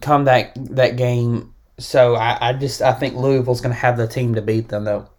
come 0.00 0.24
that 0.24 0.52
that 0.70 0.96
game. 0.96 1.52
So 1.78 2.14
I, 2.14 2.48
I 2.48 2.52
just 2.54 2.80
I 2.80 2.92
think 2.92 3.16
Louisville's 3.16 3.60
going 3.60 3.74
to 3.74 3.80
have 3.80 3.98
the 3.98 4.06
team 4.06 4.34
to 4.36 4.40
beat 4.40 4.68
them 4.68 4.84
though. 4.84 5.10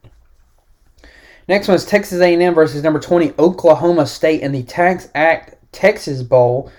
Next 1.47 1.67
one 1.67 1.75
is 1.75 1.85
Texas 1.85 2.21
A&M 2.21 2.53
versus 2.53 2.83
number 2.83 2.99
20 2.99 3.33
Oklahoma 3.37 4.05
State 4.05 4.41
in 4.41 4.51
the 4.51 4.63
Tax 4.63 5.09
Act 5.13 5.55
Texas 5.71 6.23
Bowl. 6.23 6.71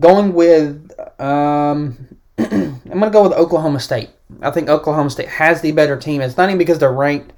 Going 0.00 0.34
with 0.34 0.90
um, 1.20 2.18
I'm 2.38 2.80
going 2.82 3.02
to 3.02 3.10
go 3.10 3.22
with 3.22 3.32
Oklahoma 3.32 3.80
State. 3.80 4.10
I 4.42 4.50
think 4.50 4.68
Oklahoma 4.68 5.10
State 5.10 5.28
has 5.28 5.60
the 5.60 5.72
better 5.72 5.96
team. 5.96 6.20
It's 6.20 6.36
not 6.36 6.48
even 6.48 6.58
because 6.58 6.78
they're 6.78 6.92
ranked 6.92 7.32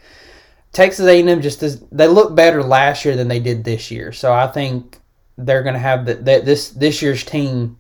Texas 0.77 1.07
A&M 1.07 1.41
just 1.41 1.61
does, 1.61 1.81
they 1.91 2.07
look 2.07 2.35
better 2.35 2.63
last 2.63 3.07
year 3.07 3.17
than 3.17 3.29
they 3.29 3.41
did 3.41 3.65
this 3.65 3.91
year. 3.91 4.13
So 4.13 4.31
I 4.31 4.47
think 4.47 4.99
they're 5.39 5.63
going 5.63 5.73
to 5.73 5.81
have 5.81 6.05
that 6.05 6.25
this 6.25 6.69
this 6.69 7.01
year's 7.01 7.25
team 7.25 7.79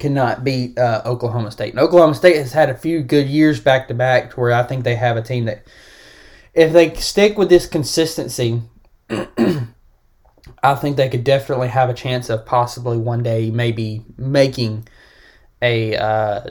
cannot 0.00 0.42
beat 0.42 0.76
uh, 0.76 1.02
Oklahoma 1.06 1.52
State. 1.52 1.72
And 1.72 1.78
Oklahoma 1.78 2.16
State 2.16 2.34
has 2.34 2.52
had 2.52 2.68
a 2.68 2.76
few 2.76 3.02
good 3.02 3.28
years 3.28 3.60
back 3.60 3.86
to 3.88 3.94
back 3.94 4.30
to 4.30 4.40
where 4.40 4.52
I 4.52 4.64
think 4.64 4.82
they 4.82 4.96
have 4.96 5.16
a 5.16 5.22
team 5.22 5.44
that 5.44 5.64
if 6.54 6.72
they 6.72 6.94
stick 6.94 7.38
with 7.38 7.48
this 7.48 7.66
consistency 7.66 8.62
I 10.62 10.74
think 10.74 10.96
they 10.96 11.08
could 11.08 11.24
definitely 11.24 11.68
have 11.68 11.88
a 11.88 11.94
chance 11.94 12.28
of 12.28 12.44
possibly 12.44 12.98
one 12.98 13.22
day 13.22 13.50
maybe 13.50 14.04
making 14.18 14.86
a 15.62 15.96
uh, 15.96 16.50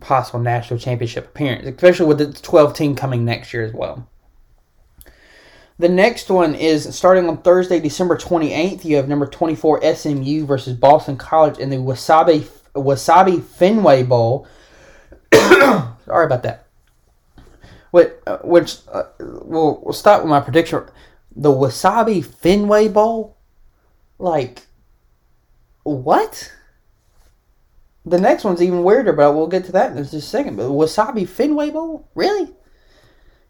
possible 0.00 0.40
national 0.40 0.78
championship 0.78 1.26
appearance, 1.26 1.66
especially 1.66 2.06
with 2.06 2.18
the 2.18 2.32
12 2.32 2.74
team 2.74 2.94
coming 2.94 3.24
next 3.24 3.52
year 3.52 3.64
as 3.64 3.72
well. 3.72 4.08
The 5.78 5.88
next 5.88 6.28
one 6.28 6.54
is 6.54 6.94
starting 6.96 7.28
on 7.28 7.42
Thursday, 7.42 7.78
December 7.78 8.16
28th. 8.16 8.84
You 8.84 8.96
have 8.96 9.08
number 9.08 9.26
24 9.26 9.94
SMU 9.94 10.44
versus 10.44 10.74
Boston 10.74 11.16
College 11.16 11.58
in 11.58 11.70
the 11.70 11.76
Wasabi 11.76 12.48
Wasabi 12.74 13.42
Fenway 13.42 14.02
Bowl. 14.02 14.46
Sorry 15.32 16.26
about 16.26 16.42
that. 16.42 16.67
Which, 17.98 18.12
uh, 18.28 18.38
which 18.44 18.76
uh, 18.92 19.02
we'll, 19.18 19.82
we'll 19.82 19.92
start 19.92 20.22
with 20.22 20.30
my 20.30 20.38
prediction. 20.38 20.84
The 21.34 21.48
Wasabi 21.48 22.24
Fenway 22.24 22.86
Bowl? 22.86 23.36
Like, 24.20 24.66
what? 25.82 26.52
The 28.06 28.20
next 28.20 28.44
one's 28.44 28.62
even 28.62 28.84
weirder, 28.84 29.14
but 29.14 29.34
we'll 29.34 29.48
get 29.48 29.64
to 29.64 29.72
that 29.72 29.90
in 29.90 29.98
just 29.98 30.14
a 30.14 30.20
second. 30.20 30.54
But 30.54 30.70
Wasabi 30.70 31.28
Fenway 31.28 31.70
Bowl? 31.70 32.08
Really? 32.14 32.54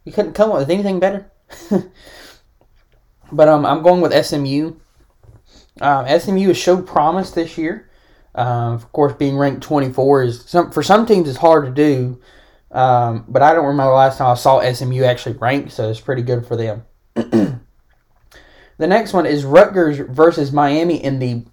You 0.07 0.13
couldn't 0.13 0.33
come 0.33 0.51
up 0.51 0.61
with 0.61 0.71
anything 0.71 0.99
better? 0.99 1.31
but 3.31 3.49
um, 3.51 3.67
I'm 3.67 3.83
going 3.83 4.01
with 4.01 4.25
SMU. 4.25 4.77
Um, 5.83 6.21
SMU 6.21 6.49
has 6.49 6.57
showed 6.57 6.87
promise 6.87 7.33
this 7.33 7.59
year. 7.59 7.91
Um, 8.35 8.73
of 8.73 8.91
course, 8.93 9.13
being 9.13 9.37
ranked 9.37 9.63
24 9.63 10.23
is 10.23 10.45
some 10.47 10.71
for 10.71 10.83
some 10.83 11.05
teams 11.05 11.29
it's 11.29 11.37
hard 11.37 11.67
to 11.67 11.71
do. 11.71 12.19
Um, 12.71 13.25
but 13.29 13.43
I 13.43 13.55
don't 13.55 13.65
remember 13.65 13.91
the 13.91 13.97
last 13.97 14.19
time 14.19 14.29
I 14.29 14.35
saw 14.35 14.61
SMU 14.61 15.05
actually 15.05 15.37
ranked, 15.37 15.73
so 15.73 15.89
it's 15.89 16.01
pretty 16.01 16.23
good 16.23 16.47
for 16.47 16.57
them. 16.57 16.85
the 17.15 17.61
next 18.79 19.13
one 19.13 19.27
is 19.27 19.45
Rutgers 19.45 19.99
versus 19.99 20.53
Miami 20.53 21.03
in 21.03 21.19
the. 21.19 21.45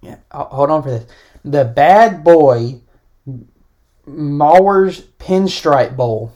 Yeah, 0.00 0.16
hold 0.30 0.70
on 0.70 0.82
for 0.82 0.90
this. 0.90 1.06
The 1.44 1.64
Bad 1.64 2.24
Boy 2.24 2.80
Mowers 4.06 5.02
Pinstripe 5.18 5.96
Bowl. 5.96 6.32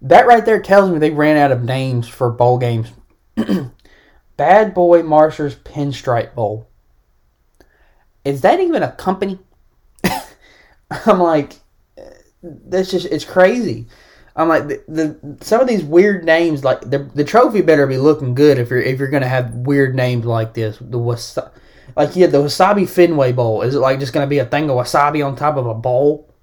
That 0.00 0.26
right 0.26 0.44
there 0.44 0.60
tells 0.60 0.90
me 0.90 0.98
they 0.98 1.10
ran 1.10 1.36
out 1.36 1.52
of 1.52 1.62
names 1.62 2.08
for 2.08 2.30
bowl 2.30 2.58
games. 2.58 2.92
Bad 4.36 4.74
Boy 4.74 5.02
Marshall's 5.02 5.54
Pinstripe 5.54 6.34
Bowl. 6.34 6.68
Is 8.24 8.40
that 8.40 8.60
even 8.60 8.82
a 8.82 8.92
company? 8.92 9.38
I'm 11.06 11.20
like, 11.20 11.54
that's 12.66 12.90
just 12.90 13.06
it's 13.06 13.24
crazy. 13.24 13.86
I'm 14.36 14.48
like 14.48 14.66
the, 14.66 14.84
the 14.88 15.44
some 15.44 15.60
of 15.60 15.68
these 15.68 15.84
weird 15.84 16.24
names 16.24 16.64
like 16.64 16.80
the 16.82 17.10
the 17.14 17.24
trophy 17.24 17.62
better 17.62 17.86
be 17.86 17.98
looking 17.98 18.34
good 18.34 18.58
if 18.58 18.70
you're 18.70 18.80
if 18.80 18.98
you're 18.98 19.08
gonna 19.08 19.28
have 19.28 19.54
weird 19.54 19.94
names 19.94 20.24
like 20.24 20.54
this. 20.54 20.78
The 20.78 20.98
wasabi, 20.98 21.50
like 21.96 22.16
yeah, 22.16 22.26
the 22.26 22.38
wasabi 22.38 22.88
Fenway 22.88 23.32
Bowl. 23.32 23.62
Is 23.62 23.74
it 23.74 23.80
like 23.80 24.00
just 24.00 24.12
gonna 24.12 24.26
be 24.26 24.38
a 24.38 24.46
thing 24.46 24.70
of 24.70 24.76
wasabi 24.76 25.24
on 25.24 25.36
top 25.36 25.56
of 25.56 25.66
a 25.66 25.74
bowl? 25.74 26.34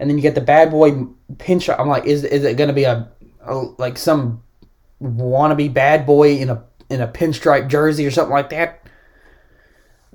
and 0.00 0.08
then 0.08 0.16
you 0.16 0.22
get 0.22 0.34
the 0.34 0.40
bad 0.40 0.70
boy 0.70 1.04
pinch. 1.36 1.68
I'm 1.68 1.86
like, 1.86 2.06
is 2.06 2.24
is 2.24 2.42
it 2.42 2.56
gonna 2.56 2.72
be 2.72 2.84
a, 2.84 3.08
a 3.42 3.54
like 3.54 3.98
some 3.98 4.42
wannabe 5.00 5.72
bad 5.72 6.06
boy 6.06 6.38
in 6.38 6.48
a 6.48 6.64
in 6.88 7.02
a 7.02 7.06
pinstripe 7.06 7.68
jersey 7.68 8.06
or 8.06 8.10
something 8.10 8.32
like 8.32 8.48
that? 8.48 8.82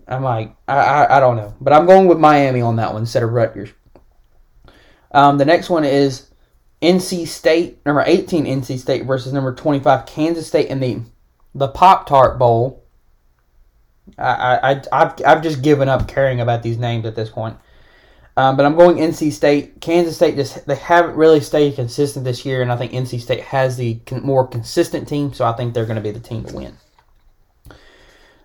I'm 0.08 0.24
like, 0.24 0.56
I, 0.68 0.76
I, 0.76 1.18
I 1.18 1.20
don't 1.20 1.38
know, 1.38 1.54
but 1.62 1.72
I'm 1.72 1.86
going 1.86 2.08
with 2.08 2.20
Miami 2.20 2.62
on 2.62 2.76
that 2.78 2.94
one 2.94 3.04
instead 3.04 3.24
of 3.24 3.32
Rutgers. 3.32 3.70
Um, 5.16 5.38
the 5.38 5.46
next 5.46 5.70
one 5.70 5.86
is 5.86 6.30
NC 6.82 7.26
State, 7.28 7.84
number 7.86 8.04
18 8.06 8.46
NC 8.46 8.78
State 8.78 9.06
versus 9.06 9.32
number 9.32 9.56
25 9.56 10.06
Kansas 10.06 10.46
State 10.46 10.68
in 10.68 10.82
the 10.82 11.02
the 11.56 11.70
Pop 11.70 12.06
Tart 12.06 12.38
Bowl. 12.38 12.84
I, 14.20 14.60
I, 14.62 14.82
I've, 14.92 15.14
I've 15.26 15.42
just 15.42 15.62
given 15.62 15.88
up 15.88 16.10
caring 16.10 16.42
about 16.42 16.64
these 16.64 16.78
names 16.78 17.06
at 17.06 17.16
this 17.16 17.30
point. 17.30 17.56
Um, 18.36 18.58
but 18.58 18.66
I'm 18.66 18.76
going 18.76 18.98
NC 18.98 19.32
State. 19.32 19.80
Kansas 19.80 20.18
State 20.18 20.36
just 20.36 20.68
they 20.68 20.76
haven't 20.76 21.16
really 21.16 21.40
stayed 21.40 21.76
consistent 21.76 22.26
this 22.26 22.46
year, 22.46 22.62
and 22.62 22.70
I 22.70 22.76
think 22.76 22.92
NC 22.92 23.22
State 23.22 23.42
has 23.46 23.78
the 23.78 23.96
con- 24.06 24.22
more 24.22 24.46
consistent 24.46 25.08
team, 25.08 25.32
so 25.34 25.46
I 25.46 25.54
think 25.54 25.74
they're 25.74 25.86
going 25.86 25.96
to 25.96 26.02
be 26.02 26.12
the 26.12 26.20
team 26.20 26.44
to 26.44 26.54
win. 26.54 26.76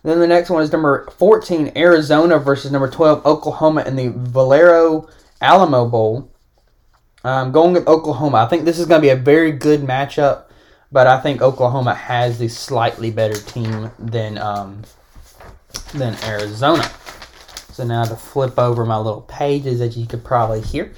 Then 0.05 0.21
the 0.21 0.29
next 0.29 0.51
one 0.51 0.63
is 0.63 0.71
number 0.71 1.09
14, 1.19 1.73
Arizona 1.75 2.39
versus 2.39 2.71
number 2.71 2.89
12, 2.89 3.27
Oklahoma 3.27 3.83
in 3.83 3.97
the 3.97 4.13
Valero 4.17 5.09
Alamo 5.43 5.89
Bowl. 5.89 6.30
I'm 7.25 7.53
going 7.53 7.75
with 7.75 7.87
Oklahoma. 7.87 8.39
I 8.39 8.47
think 8.47 8.65
this 8.65 8.79
is 8.79 8.87
going 8.87 9.01
to 9.01 9.07
be 9.07 9.11
a 9.11 9.17
very 9.17 9.53
good 9.53 9.81
matchup, 9.81 10.45
but 10.91 11.07
I 11.07 11.21
think 11.21 11.43
Oklahoma 11.43 11.95
has 11.95 12.39
the 12.39 12.49
slightly 12.49 13.11
better 13.11 13.39
team 13.39 13.91
than 13.99 14.39
um, 14.39 14.83
than 15.93 16.17
Arizona. 16.25 16.91
So 17.73 17.85
now 17.85 18.05
to 18.05 18.17
flip 18.17 18.59
over 18.59 18.85
my 18.85 18.97
little 18.97 19.23
pages 19.23 19.79
that 19.79 19.97
you 19.97 20.07
could 20.07 20.25
probably 20.25 20.61
hear. 20.61 20.93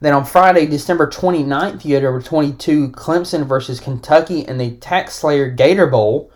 Then 0.00 0.12
on 0.12 0.24
Friday, 0.24 0.66
December 0.66 1.06
29th, 1.06 1.84
you 1.84 1.94
had 1.94 2.02
number 2.02 2.20
22 2.20 2.90
Clemson 2.90 3.46
versus 3.46 3.80
Kentucky 3.80 4.40
in 4.40 4.58
the 4.58 4.72
Tax 4.72 5.14
Slayer 5.14 5.48
Gator 5.48 5.86
Bowl. 5.86 6.30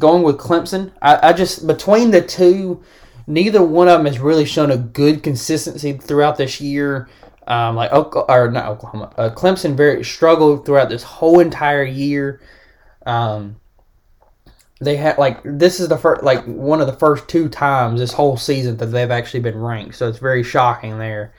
Going 0.00 0.22
with 0.22 0.38
Clemson. 0.38 0.92
I, 1.02 1.28
I 1.28 1.32
just, 1.32 1.66
between 1.66 2.10
the 2.10 2.22
two, 2.22 2.82
neither 3.26 3.62
one 3.62 3.88
of 3.88 3.98
them 3.98 4.06
has 4.06 4.18
really 4.18 4.44
shown 4.44 4.70
a 4.70 4.76
good 4.76 5.22
consistency 5.22 5.92
throughout 5.92 6.38
this 6.38 6.60
year. 6.60 7.08
Um, 7.48 7.76
like 7.76 7.90
or 7.92 8.50
not 8.50 8.66
Oklahoma, 8.66 9.10
uh, 9.16 9.30
Clemson 9.30 9.74
very 9.74 10.04
struggled 10.04 10.66
throughout 10.66 10.90
this 10.90 11.02
whole 11.02 11.40
entire 11.40 11.82
year. 11.82 12.42
Um, 13.06 13.56
they 14.82 14.96
had 14.96 15.16
like 15.16 15.40
this 15.44 15.80
is 15.80 15.88
the 15.88 15.96
first 15.96 16.22
like 16.22 16.44
one 16.44 16.82
of 16.82 16.86
the 16.86 16.92
first 16.92 17.26
two 17.26 17.48
times 17.48 18.00
this 18.00 18.12
whole 18.12 18.36
season 18.36 18.76
that 18.76 18.86
they've 18.86 19.10
actually 19.10 19.40
been 19.40 19.58
ranked, 19.58 19.94
so 19.94 20.08
it's 20.08 20.18
very 20.18 20.42
shocking 20.42 20.98
there. 20.98 21.32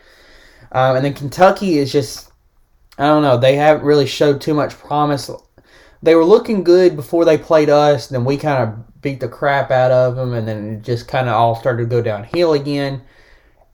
Um, 0.71 0.95
and 0.95 1.05
then 1.05 1.13
Kentucky 1.13 1.77
is 1.77 1.91
just 1.91 2.31
I 2.97 3.05
don't 3.05 3.21
know 3.21 3.37
they 3.37 3.55
haven't 3.55 3.85
really 3.85 4.07
showed 4.07 4.41
too 4.41 4.55
much 4.55 4.75
promise. 4.79 5.29
They 6.01 6.15
were 6.15 6.25
looking 6.25 6.63
good 6.63 6.95
before 6.95 7.23
they 7.23 7.37
played 7.37 7.69
us, 7.69 8.07
then 8.07 8.25
we 8.25 8.37
kind 8.37 8.63
of 8.63 9.01
beat 9.03 9.19
the 9.19 9.27
crap 9.27 9.69
out 9.69 9.91
of 9.91 10.15
them, 10.15 10.33
and 10.33 10.47
then 10.47 10.73
it 10.73 10.81
just 10.81 11.07
kind 11.07 11.29
of 11.29 11.35
all 11.35 11.53
started 11.53 11.83
to 11.83 11.89
go 11.89 12.01
downhill 12.01 12.53
again. 12.53 13.03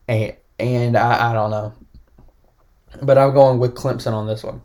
And 0.10 0.36
and 0.60 0.98
I, 0.98 1.32
I 1.32 1.34
don't 1.34 1.51
know 1.51 1.74
but 3.02 3.18
I'm 3.18 3.34
going 3.34 3.60
with 3.60 3.75
Clemson 3.75 4.14
on 4.14 4.28
this 4.28 4.44
one. 4.44 4.62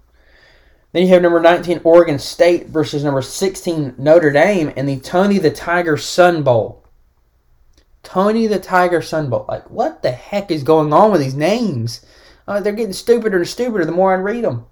Then 0.93 1.03
you 1.03 1.09
have 1.09 1.23
number 1.23 1.41
19 1.41 1.83
Oregon 1.85 2.19
State 2.19 2.67
versus 2.67 3.05
number 3.05 3.23
16 3.23 3.95
Notre 3.97 4.33
Dame 4.33 4.71
in 4.71 4.87
the 4.87 4.99
Tony 4.99 5.39
the 5.39 5.51
Tiger 5.51 5.97
Sun 5.97 6.43
Bowl. 6.43 6.85
Tony 8.03 8.47
the 8.47 8.59
Tiger 8.59 9.01
Sun 9.01 9.31
Bowl. 9.31 9.45
Like, 9.49 9.71
what 9.71 10.03
the 10.03 10.11
heck 10.11 10.51
is 10.51 10.63
going 10.63 10.93
on 10.93 11.13
with 11.13 11.21
these 11.21 11.35
names? 11.35 12.05
Uh, 12.49 12.61
they're 12.61 12.73
getting 12.73 12.93
stupider 12.93 13.37
and 13.37 13.47
stupider 13.47 13.85
the 13.85 13.93
more 13.93 14.13
I 14.13 14.17
read 14.17 14.45
them. 14.45 14.67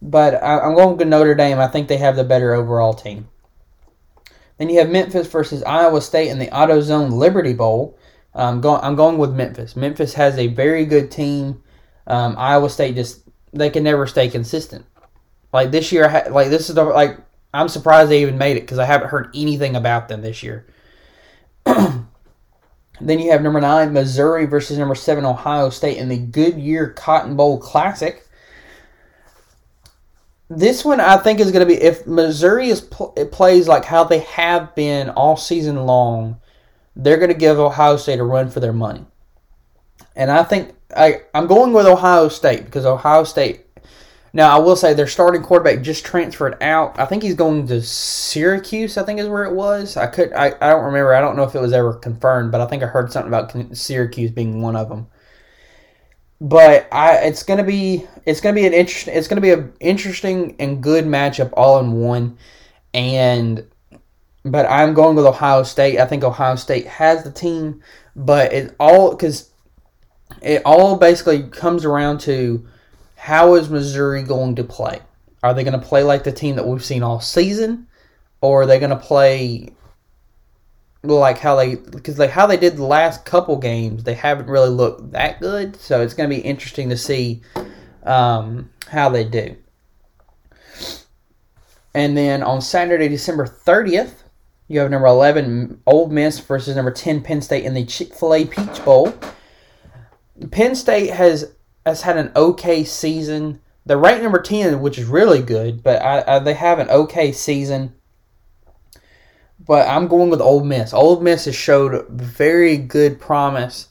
But 0.00 0.34
I, 0.42 0.64
am 0.64 0.74
going 0.74 0.96
with 0.96 1.08
Notre 1.08 1.34
Dame. 1.34 1.58
I 1.58 1.66
think 1.66 1.88
they 1.88 1.96
have 1.96 2.16
the 2.16 2.24
better 2.24 2.54
overall 2.54 2.94
team. 2.94 3.28
Then 4.58 4.68
you 4.68 4.78
have 4.78 4.90
Memphis 4.90 5.26
versus 5.26 5.62
Iowa 5.64 6.00
State 6.00 6.28
in 6.28 6.38
the 6.38 6.46
AutoZone 6.48 7.12
Liberty 7.12 7.52
Bowl. 7.52 7.98
I'm 8.34 8.60
going, 8.60 8.80
I'm 8.82 8.94
going 8.94 9.18
with 9.18 9.34
Memphis. 9.34 9.74
Memphis 9.74 10.14
has 10.14 10.38
a 10.38 10.46
very 10.46 10.84
good 10.84 11.10
team. 11.10 11.62
Um, 12.06 12.34
Iowa 12.38 12.70
State 12.70 12.94
just 12.94 13.22
they 13.52 13.70
can 13.70 13.84
never 13.84 14.06
stay 14.06 14.28
consistent. 14.28 14.84
Like 15.52 15.70
this 15.70 15.92
year, 15.92 16.24
like 16.30 16.48
this 16.48 16.68
is 16.68 16.74
the 16.74 16.84
like 16.84 17.18
I'm 17.52 17.68
surprised 17.68 18.10
they 18.10 18.22
even 18.22 18.38
made 18.38 18.56
it 18.56 18.60
because 18.60 18.78
I 18.78 18.84
haven't 18.84 19.08
heard 19.08 19.30
anything 19.34 19.74
about 19.76 20.08
them 20.08 20.22
this 20.22 20.42
year. 20.42 20.66
then 21.64 22.06
you 23.00 23.30
have 23.32 23.42
number 23.42 23.60
nine 23.60 23.92
Missouri 23.92 24.46
versus 24.46 24.78
number 24.78 24.94
seven 24.94 25.24
Ohio 25.24 25.70
State 25.70 25.98
in 25.98 26.08
the 26.08 26.18
Goodyear 26.18 26.90
Cotton 26.90 27.36
Bowl 27.36 27.58
Classic. 27.58 28.26
This 30.48 30.84
one 30.84 31.00
I 31.00 31.16
think 31.16 31.38
is 31.38 31.52
going 31.52 31.66
to 31.66 31.74
be 31.74 31.80
if 31.80 32.06
Missouri 32.06 32.68
is 32.68 32.80
pl- 32.80 33.12
plays 33.30 33.68
like 33.68 33.84
how 33.84 34.04
they 34.04 34.20
have 34.20 34.74
been 34.74 35.10
all 35.10 35.36
season 35.36 35.86
long, 35.86 36.40
they're 36.96 37.18
going 37.18 37.28
to 37.28 37.34
give 37.34 37.58
Ohio 37.58 37.96
State 37.96 38.18
a 38.18 38.24
run 38.24 38.50
for 38.50 38.60
their 38.60 38.72
money. 38.72 39.04
And 40.16 40.30
I 40.30 40.42
think 40.42 40.74
I, 40.96 41.22
I'm 41.34 41.46
going 41.46 41.72
with 41.72 41.86
Ohio 41.86 42.28
State 42.28 42.64
because 42.64 42.86
Ohio 42.86 43.24
State. 43.24 43.66
Now 44.32 44.56
I 44.56 44.60
will 44.60 44.76
say 44.76 44.94
their 44.94 45.08
starting 45.08 45.42
quarterback 45.42 45.82
just 45.82 46.04
transferred 46.04 46.62
out. 46.62 46.98
I 46.98 47.04
think 47.04 47.22
he's 47.22 47.34
going 47.34 47.66
to 47.66 47.82
Syracuse. 47.82 48.96
I 48.96 49.02
think 49.02 49.18
is 49.18 49.28
where 49.28 49.44
it 49.44 49.54
was. 49.54 49.96
I 49.96 50.06
could. 50.06 50.32
I, 50.32 50.54
I 50.60 50.70
don't 50.70 50.84
remember. 50.84 51.14
I 51.14 51.20
don't 51.20 51.36
know 51.36 51.42
if 51.42 51.54
it 51.54 51.60
was 51.60 51.72
ever 51.72 51.94
confirmed, 51.94 52.52
but 52.52 52.60
I 52.60 52.66
think 52.66 52.82
I 52.82 52.86
heard 52.86 53.10
something 53.10 53.28
about 53.28 53.76
Syracuse 53.76 54.30
being 54.30 54.62
one 54.62 54.76
of 54.76 54.88
them. 54.88 55.08
But 56.40 56.88
I, 56.92 57.16
it's 57.18 57.42
gonna 57.42 57.64
be 57.64 58.06
it's 58.24 58.40
gonna 58.40 58.54
be 58.54 58.66
an 58.66 58.72
interesting 58.72 59.14
it's 59.14 59.28
gonna 59.28 59.40
be 59.40 59.50
an 59.50 59.72
interesting 59.80 60.56
and 60.58 60.82
good 60.82 61.04
matchup 61.04 61.52
all 61.54 61.80
in 61.80 61.92
one, 61.92 62.38
and 62.94 63.66
but 64.44 64.64
I'm 64.66 64.94
going 64.94 65.16
with 65.16 65.26
Ohio 65.26 65.64
State. 65.64 65.98
I 65.98 66.06
think 66.06 66.24
Ohio 66.24 66.56
State 66.56 66.86
has 66.86 67.24
the 67.24 67.30
team, 67.32 67.82
but 68.16 68.52
it 68.52 68.74
all 68.80 69.10
because 69.10 69.49
it 70.42 70.62
all 70.64 70.96
basically 70.96 71.42
comes 71.44 71.84
around 71.84 72.20
to 72.20 72.66
how 73.16 73.54
is 73.54 73.68
Missouri 73.68 74.22
going 74.22 74.56
to 74.56 74.64
play? 74.64 75.00
Are 75.42 75.54
they 75.54 75.64
going 75.64 75.78
to 75.78 75.86
play 75.86 76.02
like 76.02 76.24
the 76.24 76.32
team 76.32 76.56
that 76.56 76.66
we've 76.66 76.84
seen 76.84 77.02
all 77.02 77.20
season, 77.20 77.86
or 78.40 78.62
are 78.62 78.66
they 78.66 78.78
going 78.78 78.90
to 78.90 78.96
play 78.96 79.72
like 81.02 81.38
how 81.38 81.56
they 81.56 81.76
because 81.76 82.18
like 82.18 82.30
how 82.30 82.46
they 82.46 82.58
did 82.58 82.76
the 82.76 82.84
last 82.84 83.24
couple 83.24 83.56
games? 83.56 84.04
They 84.04 84.14
haven't 84.14 84.48
really 84.48 84.68
looked 84.68 85.12
that 85.12 85.40
good, 85.40 85.76
so 85.76 86.02
it's 86.02 86.14
going 86.14 86.28
to 86.28 86.36
be 86.36 86.42
interesting 86.42 86.90
to 86.90 86.96
see 86.96 87.42
um, 88.02 88.70
how 88.88 89.08
they 89.08 89.24
do. 89.24 89.56
And 91.94 92.16
then 92.16 92.42
on 92.42 92.60
Saturday, 92.60 93.08
December 93.08 93.46
thirtieth, 93.46 94.24
you 94.68 94.80
have 94.80 94.90
number 94.90 95.06
eleven 95.06 95.80
Ole 95.86 96.08
Miss 96.08 96.38
versus 96.38 96.76
number 96.76 96.92
ten 96.92 97.22
Penn 97.22 97.40
State 97.40 97.64
in 97.64 97.74
the 97.74 97.84
Chick 97.84 98.14
Fil 98.14 98.34
A 98.34 98.44
Peach 98.44 98.84
Bowl. 98.84 99.14
Penn 100.50 100.74
State 100.74 101.10
has 101.10 101.52
has 101.84 102.02
had 102.02 102.16
an 102.16 102.32
okay 102.36 102.84
season. 102.84 103.60
They're 103.86 103.98
ranked 103.98 104.22
number 104.22 104.40
ten, 104.40 104.80
which 104.80 104.98
is 104.98 105.06
really 105.06 105.42
good, 105.42 105.82
but 105.82 106.02
I, 106.02 106.24
I, 106.26 106.38
they 106.38 106.54
have 106.54 106.78
an 106.78 106.90
okay 106.90 107.32
season. 107.32 107.94
But 109.58 109.88
I'm 109.88 110.08
going 110.08 110.30
with 110.30 110.40
Ole 110.40 110.64
Miss. 110.64 110.92
Ole 110.92 111.20
Miss 111.20 111.44
has 111.44 111.54
showed 111.54 112.08
very 112.08 112.76
good 112.76 113.20
promise 113.20 113.88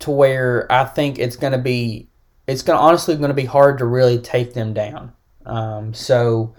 to 0.00 0.10
where 0.10 0.70
I 0.70 0.84
think 0.84 1.18
it's 1.18 1.36
going 1.36 1.52
to 1.52 1.58
be. 1.58 2.08
It's 2.46 2.62
going 2.62 2.78
to 2.78 2.82
honestly 2.82 3.16
going 3.16 3.28
to 3.28 3.34
be 3.34 3.44
hard 3.44 3.78
to 3.78 3.86
really 3.86 4.18
take 4.18 4.54
them 4.54 4.72
down. 4.72 5.12
Um, 5.46 5.94
so 5.94 6.54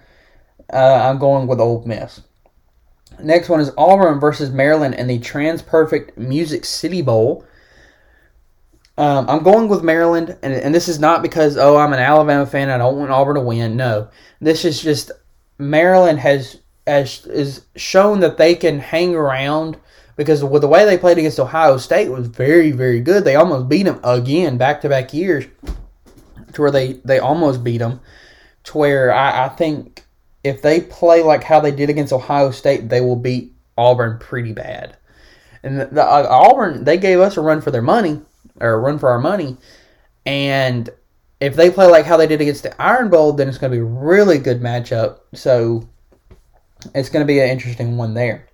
uh, 0.71 0.77
I'm 0.77 1.17
going 1.17 1.47
with 1.47 1.59
Ole 1.59 1.83
Miss. 1.85 2.21
Next 3.19 3.49
one 3.49 3.59
is 3.59 3.71
Auburn 3.77 4.19
versus 4.19 4.51
Maryland 4.51 4.95
in 4.95 5.07
the 5.07 5.19
TransPerfect 5.19 6.17
Music 6.17 6.65
City 6.65 7.01
Bowl. 7.01 7.45
Um, 9.01 9.27
I'm 9.27 9.41
going 9.41 9.67
with 9.67 9.81
Maryland, 9.81 10.37
and, 10.43 10.53
and 10.53 10.75
this 10.75 10.87
is 10.87 10.99
not 10.99 11.23
because 11.23 11.57
oh 11.57 11.75
I'm 11.75 11.91
an 11.91 11.97
Alabama 11.97 12.45
fan. 12.45 12.69
I 12.69 12.77
don't 12.77 12.97
want 12.97 13.09
Auburn 13.09 13.33
to 13.33 13.41
win. 13.41 13.75
No, 13.75 14.09
this 14.39 14.63
is 14.63 14.79
just 14.79 15.09
Maryland 15.57 16.19
has 16.19 16.59
has 16.85 17.25
is 17.25 17.65
shown 17.75 18.19
that 18.19 18.37
they 18.37 18.53
can 18.53 18.77
hang 18.77 19.15
around 19.15 19.79
because 20.17 20.43
with 20.43 20.61
the 20.61 20.67
way 20.67 20.85
they 20.85 20.99
played 20.99 21.17
against 21.17 21.39
Ohio 21.39 21.77
State 21.77 22.09
was 22.09 22.27
very 22.27 22.69
very 22.69 23.01
good. 23.01 23.23
They 23.23 23.35
almost 23.35 23.67
beat 23.67 23.83
them 23.83 23.99
again 24.03 24.59
back 24.59 24.81
to 24.81 24.89
back 24.89 25.15
years, 25.15 25.45
to 26.53 26.61
where 26.61 26.69
they 26.69 26.93
they 27.03 27.17
almost 27.17 27.63
beat 27.63 27.79
them. 27.79 28.01
To 28.65 28.77
where 28.77 29.11
I, 29.11 29.45
I 29.45 29.49
think 29.49 30.05
if 30.43 30.61
they 30.61 30.79
play 30.79 31.23
like 31.23 31.43
how 31.43 31.59
they 31.59 31.71
did 31.71 31.89
against 31.89 32.13
Ohio 32.13 32.51
State, 32.51 32.89
they 32.89 33.01
will 33.01 33.15
beat 33.15 33.51
Auburn 33.75 34.19
pretty 34.19 34.53
bad. 34.53 34.95
And 35.63 35.81
the, 35.81 35.85
the 35.87 36.03
uh, 36.03 36.27
Auburn 36.29 36.83
they 36.83 36.97
gave 36.97 37.19
us 37.19 37.35
a 37.35 37.41
run 37.41 37.61
for 37.61 37.71
their 37.71 37.81
money 37.81 38.21
or 38.61 38.79
run 38.79 38.99
for 38.99 39.09
our 39.09 39.19
money. 39.19 39.57
And 40.25 40.89
if 41.39 41.55
they 41.55 41.71
play 41.71 41.87
like 41.87 42.05
how 42.05 42.17
they 42.17 42.27
did 42.27 42.41
against 42.41 42.63
the 42.63 42.81
Iron 42.81 43.09
Bowl, 43.09 43.33
then 43.33 43.47
it's 43.47 43.57
going 43.57 43.71
to 43.71 43.77
be 43.77 43.81
a 43.81 43.85
really 43.85 44.37
good 44.37 44.61
matchup. 44.61 45.19
So 45.33 45.89
it's 46.93 47.09
going 47.09 47.25
to 47.25 47.27
be 47.27 47.39
an 47.39 47.49
interesting 47.49 47.97
one 47.97 48.13
there. 48.13 48.47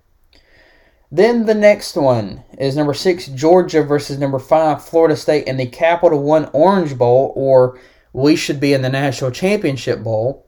Then 1.10 1.46
the 1.46 1.54
next 1.54 1.96
one 1.96 2.44
is 2.58 2.76
number 2.76 2.92
six 2.92 3.28
Georgia 3.28 3.82
versus 3.82 4.18
number 4.18 4.38
five 4.38 4.84
Florida 4.84 5.16
State 5.16 5.46
in 5.46 5.56
the 5.56 5.66
Capital 5.66 6.22
One 6.22 6.50
Orange 6.52 6.98
Bowl, 6.98 7.32
or 7.34 7.78
we 8.12 8.36
should 8.36 8.60
be 8.60 8.74
in 8.74 8.82
the 8.82 8.90
National 8.90 9.30
Championship 9.30 10.02
Bowl. 10.02 10.46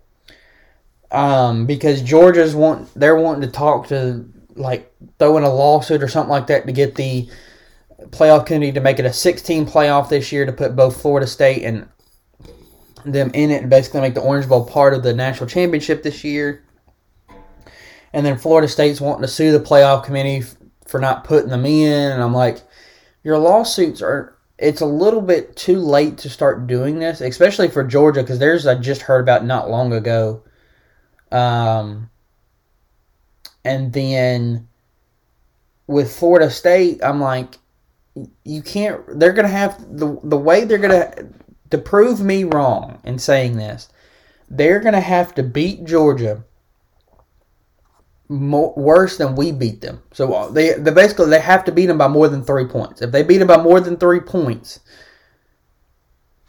Um, 1.13 1.67
because 1.67 2.03
Georgia's 2.03 2.55
want 2.55 2.93
they're 2.95 3.17
wanting 3.17 3.41
to 3.41 3.49
talk 3.49 3.89
to 3.89 4.27
like 4.55 4.93
throw 5.19 5.37
in 5.39 5.43
a 5.43 5.53
lawsuit 5.53 6.03
or 6.03 6.09
something 6.09 6.31
like 6.31 6.47
that 6.49 6.67
to 6.67 6.73
get 6.73 6.95
the 6.95 7.29
playoff 8.09 8.41
opportunity 8.41 8.73
to 8.73 8.81
make 8.81 8.99
it 8.99 9.05
a 9.05 9.13
16 9.13 9.67
playoff 9.67 10.09
this 10.09 10.33
year 10.33 10.47
to 10.47 10.53
put 10.53 10.77
both 10.77 11.01
Florida 11.01 11.27
State 11.27 11.65
and 11.65 11.89
them 13.05 13.31
in 13.35 13.51
it 13.51 13.63
and 13.63 13.71
basically 13.71 14.01
make 14.01 14.15
the 14.15 14.21
Orange 14.21 14.49
Bowl 14.49 14.65
part 14.65 14.95
of 14.95 15.03
the 15.03 15.15
national 15.15 15.49
championship 15.49 16.03
this 16.03 16.25
year. 16.25 16.65
and 18.13 18.27
then 18.27 18.37
Florida 18.37 18.69
State's 18.69 19.01
wanting 19.01 19.23
to 19.23 19.29
sue 19.29 19.53
the 19.53 19.65
playoff 19.65 20.05
committee 20.05 20.43
for 20.87 20.99
not 20.99 21.25
putting 21.25 21.51
them 21.51 21.65
in, 21.65 22.11
and 22.11 22.23
I'm 22.23 22.35
like, 22.35 22.59
your 23.23 23.39
lawsuits 23.39 24.03
are. 24.03 24.37
It's 24.59 24.81
a 24.81 24.87
little 24.87 25.23
bit 25.23 25.57
too 25.57 25.79
late 25.79 26.19
to 26.19 26.29
start 26.29 26.67
doing 26.67 26.99
this, 26.99 27.21
especially 27.21 27.69
for 27.69 27.83
Georgia, 27.83 28.21
because 28.21 28.39
there's 28.39 28.67
I 28.67 28.75
just 28.75 29.03
heard 29.03 29.21
about 29.21 29.45
not 29.45 29.71
long 29.71 29.93
ago. 29.93 30.43
Um, 31.33 32.11
and 33.65 33.93
then 33.93 34.69
with 35.87 36.15
Florida 36.15 36.51
State, 36.51 37.03
I'm 37.03 37.21
like, 37.21 37.55
you 38.45 38.63
can't. 38.63 39.19
They're 39.19 39.33
gonna 39.33 39.49
have 39.49 39.79
the 39.97 40.19
the 40.25 40.37
way 40.37 40.65
they're 40.65 40.79
gonna 40.79 41.13
to 41.71 41.79
prove 41.79 42.21
me 42.21 42.45
wrong 42.45 43.01
in 43.05 43.19
saying 43.19 43.57
this. 43.57 43.89
They're 44.49 44.81
gonna 44.81 45.01
have 45.01 45.35
to 45.37 45.43
beat 45.43 45.85
Georgia 45.85 46.45
more, 48.29 48.73
worse 48.77 49.17
than 49.17 49.37
we 49.37 49.53
beat 49.53 49.81
them. 49.81 50.03
So 50.13 50.33
uh, 50.33 50.51
they 50.51 50.75
they 50.75 50.91
basically 50.91 51.31
they 51.31 51.41
have 51.41 51.65
to 51.65 51.73
beat 51.73 51.87
them 51.87 51.99
by 51.99 52.09
more 52.09 52.29
than 52.29 52.45
three 52.45 52.67
points. 52.67 53.03
If 53.03 53.13
they 53.13 53.23
beat 53.23 53.39
them 53.39 53.49
by 53.49 53.63
more 53.63 53.81
than 53.81 53.97
three 53.97 54.21
points, 54.21 54.81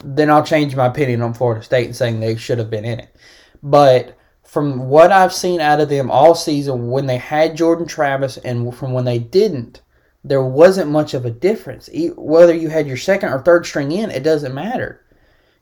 then 0.04 0.30
I'll 0.30 0.44
change 0.44 0.76
my 0.76 0.88
opinion 0.88 1.22
on 1.22 1.34
Florida 1.34 1.64
State 1.64 1.86
and 1.86 1.96
saying 1.96 2.20
they 2.20 2.36
should 2.36 2.60
have 2.60 2.70
been 2.70 2.86
in 2.86 3.00
it. 3.00 3.16
But 3.62 4.18
from 4.44 4.90
what 4.90 5.12
I've 5.12 5.34
seen 5.34 5.62
out 5.62 5.80
of 5.80 5.90
them 5.90 6.12
all 6.12 6.36
season, 6.36 6.90
when 6.90 7.06
they 7.06 7.18
had 7.18 7.56
Jordan 7.56 7.88
Travis 7.88 8.38
and 8.38 8.76
from 8.76 8.94
when 8.94 9.06
they 9.06 9.20
didn't, 9.20 9.82
there 10.24 10.44
wasn't 10.44 10.92
much 10.92 11.14
of 11.14 11.26
a 11.26 11.32
difference. 11.32 11.90
Whether 12.16 12.54
you 12.54 12.70
had 12.70 12.88
your 12.88 12.98
second 12.98 13.30
or 13.30 13.42
third 13.42 13.66
string 13.66 13.92
in, 13.92 14.12
it 14.12 14.24
doesn't 14.24 14.54
matter. 14.54 15.04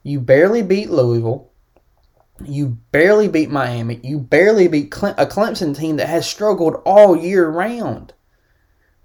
You 0.04 0.19
barely 0.19 0.62
beat 0.62 0.89
Louisville. 0.89 1.52
You 2.43 2.78
barely 2.91 3.28
beat 3.28 3.50
Miami. 3.50 4.00
You 4.04 4.19
barely 4.19 4.67
beat 4.67 4.91
Cle- 4.91 5.15
a 5.17 5.26
Clemson 5.26 5.78
team 5.78 5.98
that 5.98 6.08
has 6.08 6.30
struggled 6.30 6.82
all 6.86 7.15
year 7.15 7.50
round. 7.50 8.13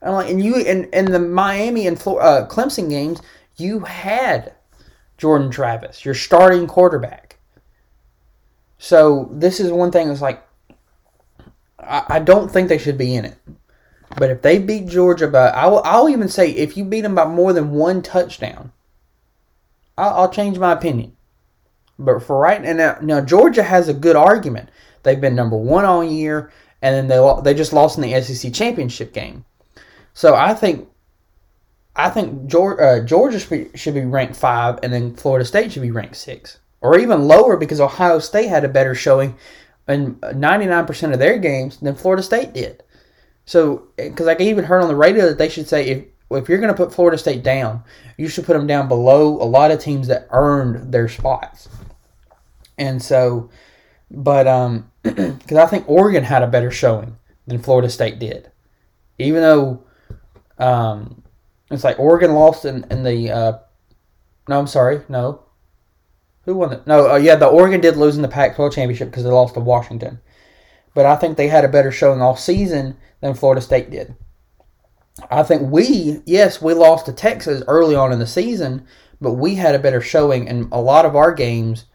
I'm 0.03 0.12
like, 0.12 0.31
and 0.31 0.43
you 0.43 0.57
in, 0.57 0.85
in 0.93 1.07
the 1.07 1.19
Miami 1.19 1.87
and 1.87 1.97
uh, 1.97 2.47
Clemson 2.47 2.90
games, 2.90 3.21
you 3.57 3.81
had 3.81 4.55
Jordan 5.19 5.51
Travis, 5.51 6.05
your 6.05 6.14
starting 6.14 6.67
quarterback. 6.67 7.38
So 8.79 9.31
this 9.33 9.61
is 9.61 9.73
one 9.73 9.90
thing 9.90 10.09
that's 10.09 10.21
like, 10.21 10.47
I, 11.79 12.05
I 12.09 12.19
don't 12.19 12.51
think 12.51 12.69
they 12.69 12.79
should 12.79 12.99
be 12.99 13.14
in 13.14 13.25
it. 13.25 13.38
But 14.16 14.31
if 14.31 14.42
they 14.42 14.59
beat 14.59 14.87
Georgia 14.87 15.29
by, 15.29 15.48
I'll, 15.48 15.81
I'll 15.85 16.09
even 16.09 16.29
say 16.29 16.50
if 16.50 16.77
you 16.77 16.85
beat 16.85 17.00
them 17.00 17.14
by 17.14 17.27
more 17.27 17.53
than 17.53 17.70
one 17.70 18.03
touchdown, 18.03 18.72
I'll, 19.98 20.14
I'll 20.14 20.31
change 20.31 20.59
my 20.59 20.72
opinion. 20.72 21.16
But 21.98 22.22
for 22.22 22.38
right 22.38 22.62
now, 22.62 22.98
now 23.00 23.20
Georgia 23.20 23.62
has 23.62 23.88
a 23.88 23.94
good 23.94 24.16
argument. 24.16 24.70
They've 25.03 25.20
been 25.20 25.35
number 25.35 25.57
one 25.57 25.85
all 25.85 26.03
year, 26.03 26.53
and 26.83 26.94
then 26.94 27.09
they 27.09 27.40
they 27.42 27.57
just 27.57 27.72
lost 27.72 27.98
in 27.98 28.03
the 28.03 28.20
SEC 28.20 28.53
championship 28.53 29.12
game. 29.12 29.44
So 30.12 30.35
I 30.35 30.55
think 30.55 30.88
I 31.96 32.11
think 32.11 32.46
Georgia, 32.46 32.83
uh, 32.83 33.00
Georgia 33.05 33.38
should 33.38 33.72
be, 33.72 33.79
should 33.79 33.94
be 33.94 34.05
ranked 34.05 34.37
five, 34.37 34.81
and 34.83 34.92
then 34.92 35.14
Florida 35.14 35.44
State 35.44 35.72
should 35.72 35.83
be 35.83 35.92
ranked 35.92 36.16
six, 36.16 36.59
or 36.81 36.98
even 36.98 37.29
lower 37.29 37.57
because 37.57 37.81
Ohio 37.81 38.18
State 38.18 38.48
had 38.48 38.64
a 38.64 38.68
better 38.68 38.94
showing 38.94 39.37
in 39.87 40.16
99% 40.16 41.12
of 41.12 41.18
their 41.18 41.38
games 41.38 41.77
than 41.77 41.94
Florida 41.94 42.22
State 42.22 42.53
did. 42.53 42.83
So, 43.46 43.88
because 43.96 44.26
I 44.26 44.37
even 44.37 44.64
heard 44.64 44.83
on 44.83 44.88
the 44.88 44.96
radio 44.96 45.26
that 45.26 45.38
they 45.38 45.48
should 45.48 45.68
say 45.68 45.87
if 45.87 46.04
if 46.30 46.48
you're 46.48 46.59
going 46.59 46.72
to 46.72 46.76
put 46.76 46.92
Florida 46.92 47.18
State 47.18 47.42
down, 47.42 47.85
you 48.16 48.28
should 48.28 48.46
put 48.46 48.54
them 48.54 48.66
down 48.66 48.88
below 48.88 49.40
a 49.40 49.44
lot 49.44 49.70
of 49.70 49.78
teams 49.78 50.09
that 50.09 50.26
earned 50.30 50.92
their 50.92 51.09
spots. 51.09 51.68
And 52.78 53.02
so, 53.02 53.50
but 54.11 54.46
um, 54.46 54.90
because 55.02 55.59
I 55.59 55.66
think 55.66 55.88
Oregon 55.88 56.24
had 56.24 56.42
a 56.42 56.48
better 56.48 56.70
showing 56.70 57.16
than 57.46 57.62
Florida 57.62 57.90
State 57.90 58.18
did, 58.18 58.50
even 59.18 59.42
though 59.42 59.85
um, 60.59 61.22
it's 61.70 61.85
like 61.85 61.98
Oregon 61.98 62.33
lost 62.33 62.64
in 62.64 62.85
in 62.90 63.02
the 63.02 63.30
uh, 63.30 63.59
no, 64.48 64.59
I'm 64.59 64.66
sorry, 64.66 65.02
no. 65.09 65.42
Who 66.44 66.54
won 66.54 66.72
it? 66.72 66.87
No, 66.87 67.12
uh, 67.12 67.16
yeah, 67.16 67.37
the 67.37 67.46
Oregon 67.46 67.80
did 67.80 67.96
lose 67.96 68.16
in 68.16 68.22
the 68.22 68.28
Pac-12 68.28 68.72
championship 68.74 69.11
because 69.11 69.24
they 69.24 69.30
lost 69.30 69.54
to 69.54 69.61
Washington. 69.61 70.20
But 70.94 71.07
I 71.07 71.16
think 71.16 71.37
they 71.37 71.48
had 71.48 71.64
a 71.64 71.68
better 71.68 71.90
showing 71.90 72.22
all 72.22 72.37
season 72.37 72.96
than 73.20 73.35
Florida 73.35 73.61
State 73.61 73.90
did. 73.90 74.14
I 75.30 75.42
think 75.42 75.70
we, 75.70 76.22
yes, 76.24 76.62
we 76.62 76.74
lost 76.74 77.07
to 77.07 77.12
Texas 77.12 77.62
early 77.68 77.94
on 77.94 78.12
in 78.12 78.18
the 78.18 78.26
season, 78.26 78.87
but 79.20 79.35
we 79.35 79.57
had 79.57 79.74
a 79.74 79.80
better 79.80 80.00
showing 80.00 80.46
in 80.46 80.68
a 80.72 80.80
lot 80.80 81.04
of 81.04 81.14
our 81.14 81.33
games 81.33 81.87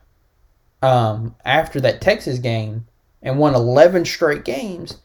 um, 0.81 1.35
after 1.43 1.81
that 1.81 2.01
Texas 2.01 2.39
game 2.39 2.87
and 3.21 3.37
won 3.37 3.55
11 3.55 4.05
straight 4.05 4.45
games 4.45 4.99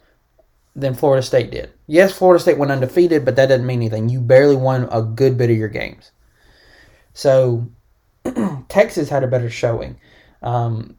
than 0.76 0.94
Florida 0.94 1.22
State 1.22 1.50
did. 1.50 1.72
Yes, 1.86 2.16
Florida 2.16 2.40
State 2.40 2.58
went 2.58 2.72
undefeated, 2.72 3.24
but 3.24 3.36
that 3.36 3.46
doesn't 3.46 3.66
mean 3.66 3.80
anything. 3.80 4.08
You 4.08 4.20
barely 4.20 4.56
won 4.56 4.88
a 4.90 5.02
good 5.02 5.36
bit 5.36 5.50
of 5.50 5.56
your 5.56 5.68
games. 5.68 6.12
So 7.12 7.68
Texas 8.68 9.08
had 9.08 9.24
a 9.24 9.28
better 9.28 9.50
showing. 9.50 9.98
Um, 10.42 10.96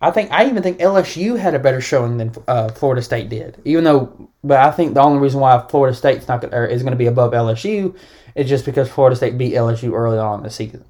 I 0.00 0.10
think 0.10 0.30
I 0.30 0.46
even 0.46 0.62
think 0.62 0.78
LSU 0.78 1.38
had 1.38 1.54
a 1.54 1.58
better 1.58 1.80
showing 1.80 2.18
than 2.18 2.34
uh, 2.46 2.68
Florida 2.68 3.00
State 3.00 3.30
did. 3.30 3.60
Even 3.64 3.84
though, 3.84 4.30
but 4.44 4.58
I 4.58 4.70
think 4.70 4.94
the 4.94 5.00
only 5.00 5.18
reason 5.18 5.40
why 5.40 5.64
Florida 5.70 5.96
State's 5.96 6.28
not 6.28 6.42
gonna, 6.42 6.64
is 6.64 6.82
going 6.82 6.92
to 6.92 6.98
be 6.98 7.06
above 7.06 7.32
LSU 7.32 7.96
is 8.34 8.48
just 8.48 8.66
because 8.66 8.90
Florida 8.90 9.16
State 9.16 9.38
beat 9.38 9.54
LSU 9.54 9.92
early 9.92 10.18
on 10.18 10.40
in 10.40 10.44
the 10.44 10.50
season. 10.50 10.84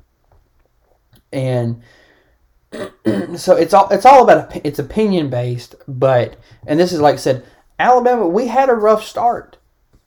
And 1.33 1.83
so 3.37 3.55
it's 3.55 3.73
all 3.73 3.89
it's 3.91 4.05
all 4.05 4.25
about 4.25 4.55
it's 4.67 4.81
opinion 4.81 5.31
based, 5.31 5.77
but 5.87 6.37
and 6.67 6.81
this 6.81 6.93
is 6.93 7.01
like 7.01 7.15
I 7.15 7.19
said, 7.19 7.45
Alabama. 7.79 8.27
We 8.27 8.49
had 8.49 8.69
a 8.69 8.75
rough 8.75 9.05
start, 9.05 9.57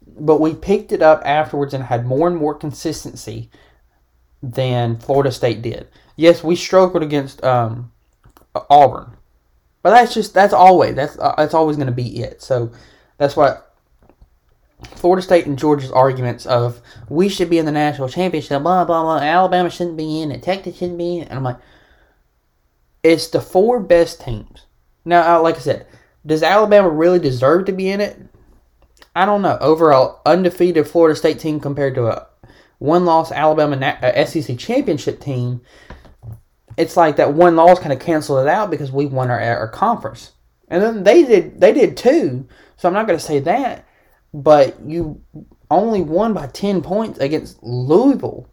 but 0.05 0.41
we 0.41 0.53
picked 0.53 0.91
it 0.91 1.01
up 1.01 1.21
afterwards 1.23 1.73
and 1.73 1.85
had 1.85 2.05
more 2.05 2.27
and 2.27 2.35
more 2.35 2.53
consistency 2.53 3.49
than 4.43 4.97
Florida 4.97 5.31
State 5.31 5.61
did. 5.61 5.87
Yes, 6.17 6.43
we 6.43 6.57
struggled 6.57 7.03
against 7.03 7.41
um, 7.45 7.93
Auburn, 8.69 9.17
but 9.81 9.91
that's 9.91 10.13
just 10.13 10.33
that's 10.33 10.53
always 10.53 10.95
that's 10.95 11.17
uh, 11.19 11.35
that's 11.37 11.53
always 11.53 11.77
going 11.77 11.87
to 11.87 11.93
be 11.93 12.21
it. 12.21 12.41
So 12.41 12.71
that's 13.17 13.35
why 13.35 13.57
Florida 14.95 15.21
State 15.21 15.45
and 15.45 15.59
Georgia's 15.59 15.91
arguments 15.91 16.45
of 16.45 16.81
we 17.09 17.29
should 17.29 17.49
be 17.49 17.57
in 17.57 17.65
the 17.65 17.71
national 17.71 18.09
championship, 18.09 18.61
blah 18.61 18.85
blah 18.85 19.03
blah. 19.03 19.17
Alabama 19.17 19.69
shouldn't 19.69 19.97
be 19.97 20.21
in 20.21 20.31
it, 20.31 20.43
Texas 20.43 20.77
shouldn't 20.77 20.97
be 20.97 21.17
in 21.17 21.23
it, 21.23 21.29
and 21.29 21.37
I'm 21.37 21.43
like 21.43 21.57
it's 23.03 23.27
the 23.27 23.41
four 23.41 23.79
best 23.79 24.21
teams. 24.21 24.65
Now, 25.05 25.41
like 25.41 25.55
I 25.55 25.59
said, 25.59 25.87
does 26.25 26.43
Alabama 26.43 26.89
really 26.89 27.19
deserve 27.19 27.65
to 27.65 27.71
be 27.71 27.89
in 27.89 28.01
it? 28.01 28.17
I 29.15 29.25
don't 29.25 29.41
know. 29.41 29.57
Overall, 29.61 30.21
undefeated 30.25 30.87
Florida 30.87 31.15
State 31.15 31.39
team 31.39 31.59
compared 31.59 31.95
to 31.95 32.07
a 32.07 32.27
one 32.77 33.05
loss 33.05 33.31
Alabama 33.31 33.97
SEC 34.25 34.57
championship 34.57 35.19
team, 35.19 35.61
it's 36.79 36.97
like 36.97 37.17
that 37.17 37.33
one 37.33 37.55
loss 37.55 37.79
kind 37.79 37.93
of 37.93 37.99
canceled 37.99 38.39
it 38.39 38.47
out 38.47 38.71
because 38.71 38.91
we 38.91 39.05
won 39.05 39.29
our, 39.29 39.39
our 39.39 39.67
conference. 39.67 40.31
And 40.67 40.81
then 40.81 41.03
they 41.03 41.23
did 41.23 41.59
they 41.59 41.73
did 41.73 41.97
too. 41.97 42.47
So 42.77 42.87
I'm 42.87 42.93
not 42.93 43.05
going 43.05 43.19
to 43.19 43.25
say 43.25 43.39
that, 43.39 43.85
but 44.33 44.79
you 44.83 45.21
only 45.69 46.01
won 46.01 46.33
by 46.33 46.47
10 46.47 46.81
points 46.81 47.19
against 47.19 47.61
Louisville 47.61 48.49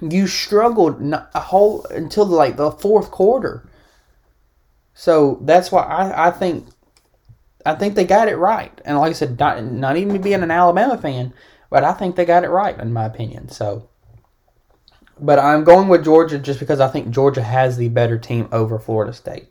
you 0.00 0.26
struggled 0.26 1.00
a 1.12 1.40
whole 1.40 1.84
until 1.86 2.26
like 2.26 2.56
the 2.56 2.70
fourth 2.70 3.10
quarter. 3.10 3.68
So 4.94 5.38
that's 5.42 5.70
why 5.70 5.82
I, 5.82 6.28
I 6.28 6.30
think 6.30 6.68
I 7.64 7.74
think 7.74 7.94
they 7.94 8.04
got 8.04 8.28
it 8.28 8.36
right. 8.36 8.78
And 8.84 8.98
like 8.98 9.10
I 9.10 9.14
said, 9.14 9.38
not, 9.38 9.62
not 9.64 9.96
even 9.96 10.22
being 10.22 10.42
an 10.42 10.50
Alabama 10.50 10.96
fan, 10.98 11.34
but 11.68 11.82
I 11.82 11.92
think 11.92 12.14
they 12.14 12.24
got 12.24 12.44
it 12.44 12.50
right 12.50 12.78
in 12.78 12.92
my 12.92 13.04
opinion. 13.04 13.48
So 13.48 13.88
but 15.18 15.38
I'm 15.38 15.64
going 15.64 15.88
with 15.88 16.04
Georgia 16.04 16.38
just 16.38 16.60
because 16.60 16.80
I 16.80 16.88
think 16.88 17.10
Georgia 17.10 17.42
has 17.42 17.76
the 17.76 17.88
better 17.88 18.18
team 18.18 18.48
over 18.52 18.78
Florida 18.78 19.12
State. 19.12 19.48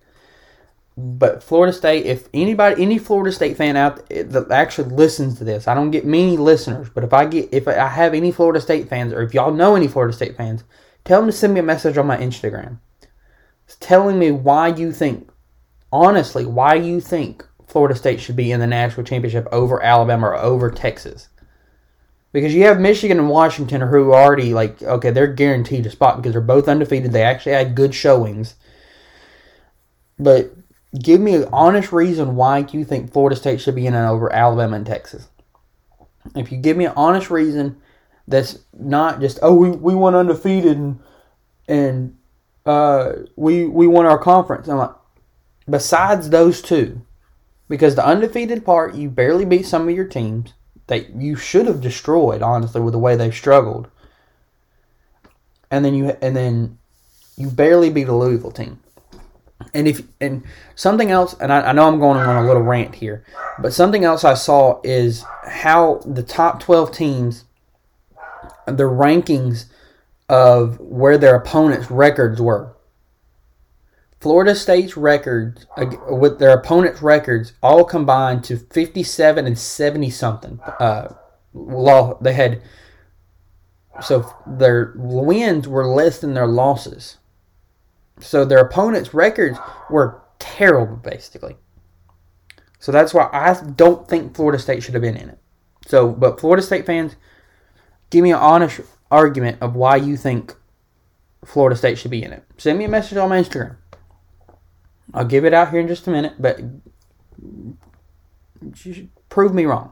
But 0.98 1.44
Florida 1.44 1.74
State, 1.74 2.06
if 2.06 2.30
anybody, 2.34 2.82
any 2.82 2.98
Florida 2.98 3.32
State 3.32 3.58
fan 3.58 3.76
out 3.76 4.08
that 4.08 4.50
actually 4.50 4.96
listens 4.96 5.38
to 5.38 5.44
this, 5.44 5.68
I 5.68 5.74
don't 5.74 5.92
get 5.92 6.06
many 6.06 6.38
listeners, 6.38 6.90
but 6.90 7.04
if 7.04 7.14
I 7.14 7.26
get, 7.26 7.50
if 7.52 7.68
I 7.68 7.88
have 7.88 8.14
any 8.14 8.32
Florida 8.32 8.62
State 8.62 8.88
fans, 8.88 9.12
or 9.12 9.22
if 9.22 9.34
y'all 9.34 9.54
know 9.54 9.76
any 9.76 9.90
Florida 9.90 10.14
State 10.14 10.38
fans, 10.38 10.64
tell 11.04 11.20
them 11.20 11.30
to 11.30 11.36
send 11.36 11.54
me 11.54 11.60
a 11.60 11.64
message 11.64 11.98
on 11.98 12.08
my 12.08 12.18
Instagram, 12.18 12.80
telling 13.82 14.18
me 14.18 14.32
why 14.32 14.68
you 14.68 14.94
think, 14.94 15.30
honestly, 15.92 16.46
why 16.46 16.76
you 16.76 17.02
think 17.02 17.46
Florida 17.68 17.96
State 17.96 18.22
should 18.22 18.38
be 18.38 18.54
in 18.54 18.62
the 18.62 18.68
national 18.68 19.06
championship 19.06 19.48
over 19.52 19.84
Alabama 19.84 20.28
or 20.28 20.38
over 20.38 20.72
Texas. 20.72 21.28
Because 22.36 22.54
you 22.54 22.64
have 22.66 22.80
Michigan 22.80 23.18
and 23.18 23.30
Washington 23.30 23.82
who 23.82 24.12
are 24.12 24.24
already 24.24 24.54
like, 24.54 24.82
okay, 24.84 25.10
they're 25.10 25.26
guaranteed 25.26 25.86
a 25.86 25.90
spot 25.90 26.18
because 26.18 26.34
they're 26.34 26.42
both 26.42 26.68
undefeated. 26.68 27.14
They 27.14 27.24
actually 27.24 27.54
had 27.54 27.76
good 27.76 27.96
showings. 27.96 28.56
But 30.20 30.52
Give 31.00 31.20
me 31.20 31.36
an 31.36 31.50
honest 31.52 31.92
reason 31.92 32.36
why 32.36 32.66
you 32.72 32.86
think 32.86 33.12
Florida 33.12 33.36
State 33.36 33.60
should 33.60 33.76
be 33.76 33.88
in 33.88 33.94
it 33.94 34.08
over 34.08 34.32
Alabama 34.32 34.78
and 34.78 34.86
Texas. 34.86 35.28
If 36.36 36.52
you 36.52 36.58
give 36.58 36.78
me 36.78 36.86
an 36.86 36.94
honest 36.96 37.30
reason 37.30 37.82
that's 38.28 38.60
not 38.74 39.20
just 39.20 39.38
oh 39.42 39.54
we, 39.54 39.70
we 39.70 39.94
went 39.94 40.16
undefeated 40.16 40.78
and 40.78 41.00
and 41.68 42.18
uh, 42.66 43.14
we 43.36 43.66
we 43.66 43.88
won 43.88 44.06
our 44.06 44.18
conference. 44.18 44.68
I'm 44.68 44.78
like, 44.78 44.96
besides 45.70 46.30
those 46.30 46.62
two, 46.62 47.02
Because 47.68 47.96
the 47.96 48.06
undefeated 48.06 48.66
part, 48.66 48.96
you 48.96 49.10
barely 49.10 49.46
beat 49.46 49.66
some 49.66 49.88
of 49.88 49.96
your 49.96 50.08
teams 50.08 50.54
that 50.88 51.16
you 51.16 51.36
should 51.36 51.66
have 51.66 51.82
destroyed, 51.82 52.42
honestly, 52.42 52.82
with 52.82 52.94
the 52.94 53.00
way 53.00 53.16
they've 53.16 53.34
struggled. 53.34 53.90
And 55.72 55.84
then 55.84 55.94
you 55.94 56.10
and 56.22 56.36
then 56.36 56.78
you 57.36 57.50
barely 57.50 57.90
beat 57.90 58.08
a 58.08 58.16
Louisville 58.16 58.52
team. 58.52 58.80
And 59.74 59.88
if 59.88 60.04
and 60.22 60.44
something 60.76 61.12
else, 61.12 61.36
and 61.40 61.52
I, 61.52 61.70
I 61.70 61.72
know 61.72 61.88
I'm 61.88 62.00
going 62.00 62.20
on 62.20 62.44
a 62.44 62.48
little 62.48 62.62
rant 62.62 62.96
here, 62.96 63.24
but 63.60 63.74
something 63.74 64.04
else 64.04 64.24
I 64.24 64.34
saw 64.36 64.80
is 64.84 65.24
how 65.44 66.02
the 66.06 66.24
top 66.24 66.60
12 66.60 66.92
teams, 66.92 67.46
the 68.66 68.84
rankings 68.84 69.66
of 70.30 70.80
where 70.80 71.18
their 71.18 71.36
opponents' 71.36 71.90
records 71.90 72.42
were. 72.42 72.75
Florida 74.20 74.56
State's 74.56 74.98
records 74.98 75.66
with 76.10 76.40
their 76.40 76.58
opponents' 76.58 77.02
records 77.02 77.54
all 77.62 77.84
combined 77.84 78.44
to 78.46 78.58
57 78.58 79.46
and 79.46 79.58
70 79.58 80.10
something. 80.10 80.60
Uh, 80.80 81.14
law 81.54 82.18
they 82.22 82.34
had 82.34 82.62
so 84.02 84.30
their 84.46 84.94
wins 84.96 85.68
were 85.68 85.88
less 85.88 86.20
than 86.20 86.34
their 86.34 86.48
losses. 86.48 87.18
So 88.20 88.46
their 88.46 88.60
opponents' 88.60 89.14
records 89.14 89.58
were 89.90 90.22
terrible, 90.40 90.98
basically. 90.98 91.58
So 92.80 92.92
that's 92.92 93.14
why 93.14 93.30
I 93.32 93.60
don't 93.76 94.08
think 94.08 94.36
Florida 94.36 94.60
State 94.60 94.84
should 94.84 94.94
have 94.94 95.02
been 95.02 95.18
in 95.18 95.30
it. 95.30 95.40
So, 95.88 96.10
but 96.10 96.40
Florida 96.40 96.62
State 96.62 96.86
fans, 96.86 97.16
give 98.10 98.24
me 98.24 98.32
an 98.32 98.40
honest 98.40 98.82
argument 99.12 99.58
of 99.62 99.76
why 99.76 99.96
you 99.96 100.18
think 100.18 100.56
Florida 101.44 101.76
State 101.76 101.98
should 101.98 102.12
be 102.12 102.24
in 102.24 102.34
it. 102.34 102.44
Send 102.58 102.78
me 102.78 102.86
a 102.86 102.90
message 102.90 103.18
on 103.18 103.30
my 103.30 103.42
Instagram. 103.42 103.78
I'll 105.14 105.26
give 105.26 105.46
it 105.46 105.54
out 105.54 105.72
here 105.72 105.80
in 105.80 105.88
just 105.88 106.08
a 106.08 106.12
minute, 106.12 106.34
but 106.40 106.60
prove 109.30 109.54
me 109.54 109.66
wrong. 109.66 109.92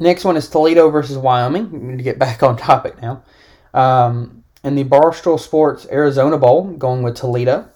Next 0.00 0.24
one 0.24 0.36
is 0.36 0.48
Toledo 0.48 0.90
versus 0.90 1.18
Wyoming. 1.18 1.96
To 1.96 2.02
get 2.02 2.18
back 2.18 2.42
on 2.42 2.56
topic 2.56 3.00
now. 3.02 3.24
Um, 3.74 4.44
in 4.64 4.74
the 4.74 4.84
Barstool 4.84 5.38
Sports 5.38 5.86
Arizona 5.90 6.38
Bowl, 6.38 6.64
going 6.64 7.02
with 7.02 7.16
Toledo. 7.16 7.68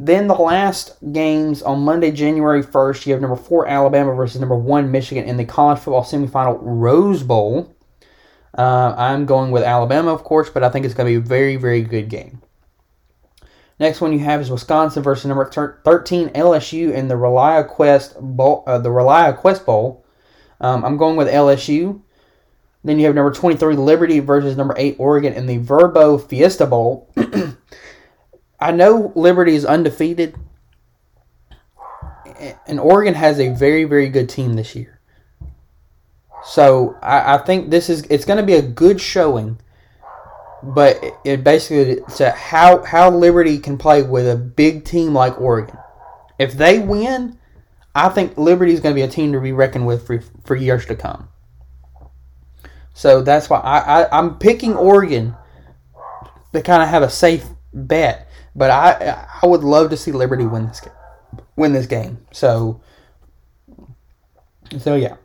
Then 0.00 0.28
the 0.28 0.34
last 0.34 0.96
games 1.12 1.60
on 1.60 1.80
Monday, 1.80 2.12
January 2.12 2.62
1st, 2.62 3.06
you 3.06 3.12
have 3.12 3.20
number 3.20 3.36
four 3.36 3.66
Alabama 3.66 4.14
versus 4.14 4.40
number 4.40 4.54
one 4.54 4.92
Michigan 4.92 5.24
in 5.24 5.36
the 5.36 5.44
college 5.44 5.80
football 5.80 6.04
semifinal 6.04 6.58
Rose 6.62 7.24
Bowl. 7.24 7.74
Uh, 8.56 8.94
I'm 8.96 9.26
going 9.26 9.50
with 9.50 9.64
Alabama, 9.64 10.12
of 10.12 10.22
course, 10.22 10.50
but 10.50 10.62
I 10.62 10.68
think 10.68 10.84
it's 10.84 10.94
going 10.94 11.12
to 11.12 11.20
be 11.20 11.24
a 11.24 11.28
very, 11.28 11.56
very 11.56 11.82
good 11.82 12.08
game. 12.08 12.40
Next 13.80 14.00
one 14.00 14.12
you 14.12 14.18
have 14.20 14.40
is 14.40 14.50
Wisconsin 14.50 15.02
versus 15.02 15.26
number 15.26 15.44
13 15.44 16.30
LSU 16.30 16.92
in 16.92 17.08
the 17.08 17.14
ReliaQuest 17.14 18.20
Bowl. 18.20 18.64
Uh, 18.66 18.78
the 18.78 18.88
ReliaQuest 18.88 19.64
Bowl. 19.64 20.04
Um, 20.60 20.84
I'm 20.84 20.96
going 20.96 21.16
with 21.16 21.28
LSU. 21.28 22.00
Then 22.82 22.98
you 22.98 23.06
have 23.06 23.14
number 23.14 23.32
23 23.32 23.76
Liberty 23.76 24.20
versus 24.20 24.56
number 24.56 24.74
8 24.76 24.96
Oregon 24.98 25.32
in 25.32 25.46
the 25.46 25.58
Vrbo 25.58 26.26
Fiesta 26.28 26.66
Bowl. 26.66 27.08
I 28.60 28.72
know 28.72 29.12
Liberty 29.14 29.54
is 29.54 29.64
undefeated, 29.64 30.34
and 32.66 32.80
Oregon 32.80 33.14
has 33.14 33.38
a 33.38 33.54
very, 33.54 33.84
very 33.84 34.08
good 34.08 34.28
team 34.28 34.54
this 34.54 34.74
year. 34.74 34.98
So 36.44 36.96
I, 37.02 37.34
I 37.34 37.38
think 37.38 37.70
this 37.70 37.88
is 37.88 38.02
it's 38.10 38.24
going 38.24 38.38
to 38.38 38.46
be 38.46 38.54
a 38.54 38.62
good 38.62 39.00
showing 39.00 39.60
but 40.62 41.02
it 41.24 41.44
basically 41.44 42.02
said 42.08 42.34
how 42.34 42.84
how 42.84 43.10
Liberty 43.10 43.58
can 43.58 43.78
play 43.78 44.02
with 44.02 44.28
a 44.28 44.36
big 44.36 44.84
team 44.84 45.14
like 45.14 45.40
Oregon. 45.40 45.78
If 46.38 46.54
they 46.54 46.78
win, 46.78 47.38
I 47.94 48.08
think 48.08 48.36
Liberty 48.36 48.72
is 48.72 48.80
going 48.80 48.94
to 48.94 48.98
be 48.98 49.02
a 49.02 49.08
team 49.08 49.32
to 49.32 49.40
be 49.40 49.52
reckoned 49.52 49.86
with 49.86 50.06
for, 50.06 50.22
for 50.44 50.56
years 50.56 50.86
to 50.86 50.96
come. 50.96 51.28
So 52.94 53.22
that's 53.22 53.48
why 53.48 53.60
I, 53.60 54.02
I 54.02 54.18
I'm 54.18 54.38
picking 54.38 54.74
Oregon 54.74 55.36
to 56.52 56.62
kind 56.62 56.82
of 56.82 56.88
have 56.88 57.02
a 57.02 57.10
safe 57.10 57.44
bet, 57.72 58.28
but 58.56 58.70
I 58.70 59.26
I 59.42 59.46
would 59.46 59.62
love 59.62 59.90
to 59.90 59.96
see 59.96 60.12
Liberty 60.12 60.46
win 60.46 60.66
this 60.66 60.80
game, 60.80 60.92
win 61.56 61.72
this 61.72 61.86
game. 61.86 62.26
So 62.32 62.80
so 64.78 64.96
yeah. 64.96 65.16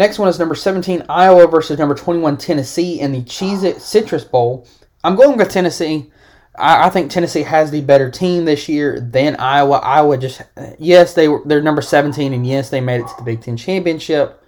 Next 0.00 0.18
one 0.18 0.30
is 0.30 0.38
number 0.38 0.54
17, 0.54 1.04
Iowa 1.10 1.46
versus 1.46 1.78
number 1.78 1.94
21, 1.94 2.38
Tennessee 2.38 2.98
in 2.98 3.12
the 3.12 3.20
Cheez 3.20 3.64
It 3.64 3.82
Citrus 3.82 4.24
Bowl. 4.24 4.66
I'm 5.04 5.14
going 5.14 5.36
with 5.36 5.50
Tennessee. 5.50 6.10
I, 6.56 6.86
I, 6.86 6.88
think 6.88 7.10
Tennessee 7.10 7.42
has 7.42 7.70
the 7.70 7.82
better 7.82 8.10
team 8.10 8.46
this 8.46 8.66
year 8.66 8.98
than 8.98 9.36
Iowa. 9.36 9.76
Iowa 9.76 10.16
just, 10.16 10.40
yes, 10.78 11.12
they 11.12 11.28
were, 11.28 11.42
they're 11.44 11.60
number 11.60 11.82
17, 11.82 12.32
and 12.32 12.46
yes, 12.46 12.70
they 12.70 12.80
made 12.80 13.02
it 13.02 13.08
to 13.08 13.14
the 13.18 13.24
Big 13.24 13.42
Ten 13.42 13.58
Championship, 13.58 14.42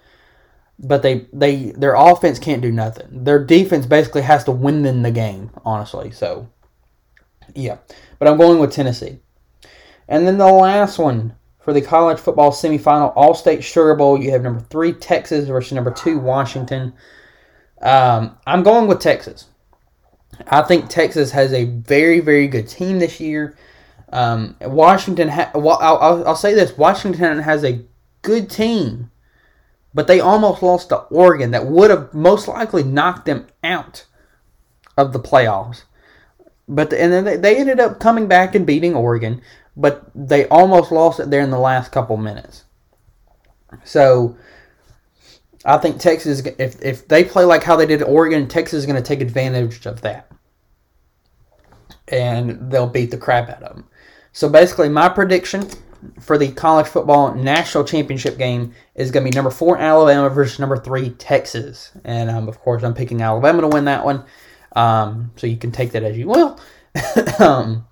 but 0.79 1.03
they, 1.03 1.27
they 1.31 1.71
their 1.77 1.93
offense 1.93 2.39
can't 2.39 2.63
do 2.63 2.71
nothing. 2.71 3.23
Their 3.23 3.45
defense 3.45 3.85
basically 3.85 4.23
has 4.23 4.43
to 4.45 4.51
win 4.51 4.81
them 4.81 5.03
the 5.03 5.11
game, 5.11 5.51
honestly. 5.63 6.09
So, 6.09 6.49
yeah. 7.53 7.77
But 8.17 8.27
I'm 8.27 8.39
going 8.39 8.57
with 8.57 8.73
Tennessee. 8.73 9.19
And 10.07 10.25
then 10.25 10.39
the 10.39 10.51
last 10.51 10.97
one, 10.97 11.35
for 11.63 11.73
the 11.73 11.81
college 11.81 12.19
football 12.19 12.51
semifinal 12.51 13.13
All 13.15 13.33
State 13.33 13.63
Sugar 13.63 13.95
Bowl, 13.95 14.21
you 14.21 14.31
have 14.31 14.43
number 14.43 14.59
three 14.59 14.93
Texas 14.93 15.47
versus 15.47 15.71
number 15.71 15.91
two 15.91 16.19
Washington. 16.19 16.93
Um, 17.81 18.37
I'm 18.45 18.63
going 18.63 18.87
with 18.87 18.99
Texas. 18.99 19.47
I 20.47 20.61
think 20.63 20.89
Texas 20.89 21.31
has 21.31 21.53
a 21.53 21.65
very 21.65 22.19
very 22.19 22.47
good 22.47 22.67
team 22.67 22.99
this 22.99 23.19
year. 23.19 23.55
Um, 24.11 24.55
Washington, 24.61 25.29
ha- 25.29 25.51
well, 25.55 25.77
I'll, 25.81 26.27
I'll 26.27 26.35
say 26.35 26.53
this: 26.53 26.77
Washington 26.77 27.39
has 27.39 27.63
a 27.63 27.83
good 28.21 28.49
team, 28.49 29.09
but 29.93 30.07
they 30.07 30.19
almost 30.19 30.61
lost 30.61 30.89
to 30.89 30.97
Oregon. 30.97 31.51
That 31.51 31.65
would 31.65 31.89
have 31.89 32.13
most 32.13 32.47
likely 32.47 32.83
knocked 32.83 33.25
them 33.25 33.47
out 33.63 34.05
of 34.97 35.13
the 35.13 35.19
playoffs. 35.19 35.83
But 36.67 36.89
the, 36.89 37.01
and 37.01 37.11
then 37.11 37.41
they 37.41 37.57
ended 37.57 37.79
up 37.79 37.99
coming 37.99 38.27
back 38.27 38.55
and 38.55 38.65
beating 38.65 38.95
Oregon 38.95 39.41
but 39.75 40.09
they 40.13 40.47
almost 40.47 40.91
lost 40.91 41.19
it 41.19 41.29
there 41.29 41.41
in 41.41 41.51
the 41.51 41.59
last 41.59 41.91
couple 41.91 42.17
minutes. 42.17 42.63
So 43.83 44.37
I 45.65 45.77
think 45.77 45.99
Texas, 45.99 46.41
if 46.59 46.81
if 46.81 47.07
they 47.07 47.23
play 47.23 47.43
like 47.45 47.63
how 47.63 47.75
they 47.75 47.85
did 47.85 48.03
Oregon, 48.03 48.47
Texas 48.47 48.79
is 48.79 48.85
going 48.85 49.01
to 49.01 49.07
take 49.07 49.21
advantage 49.21 49.85
of 49.85 50.01
that, 50.01 50.29
and 52.07 52.71
they'll 52.71 52.87
beat 52.87 53.11
the 53.11 53.17
crap 53.17 53.49
out 53.49 53.63
of 53.63 53.75
them. 53.75 53.87
So 54.31 54.49
basically, 54.49 54.89
my 54.89 55.09
prediction 55.09 55.69
for 56.19 56.37
the 56.37 56.51
college 56.51 56.87
football 56.87 57.33
national 57.33 57.85
championship 57.85 58.37
game 58.37 58.73
is 58.95 59.09
going 59.09 59.25
to 59.25 59.31
be 59.31 59.35
number 59.35 59.51
four 59.51 59.77
Alabama 59.77 60.29
versus 60.29 60.59
number 60.59 60.77
three 60.77 61.11
Texas, 61.11 61.91
and 62.03 62.29
um, 62.29 62.49
of 62.49 62.59
course 62.59 62.83
I'm 62.83 62.93
picking 62.93 63.21
Alabama 63.21 63.61
to 63.61 63.67
win 63.67 63.85
that 63.85 64.05
one. 64.05 64.25
Um, 64.75 65.31
so 65.35 65.47
you 65.47 65.57
can 65.57 65.71
take 65.71 65.91
that 65.91 66.03
as 66.03 66.17
you 66.17 66.27
will. 66.27 66.59
um, 67.39 67.87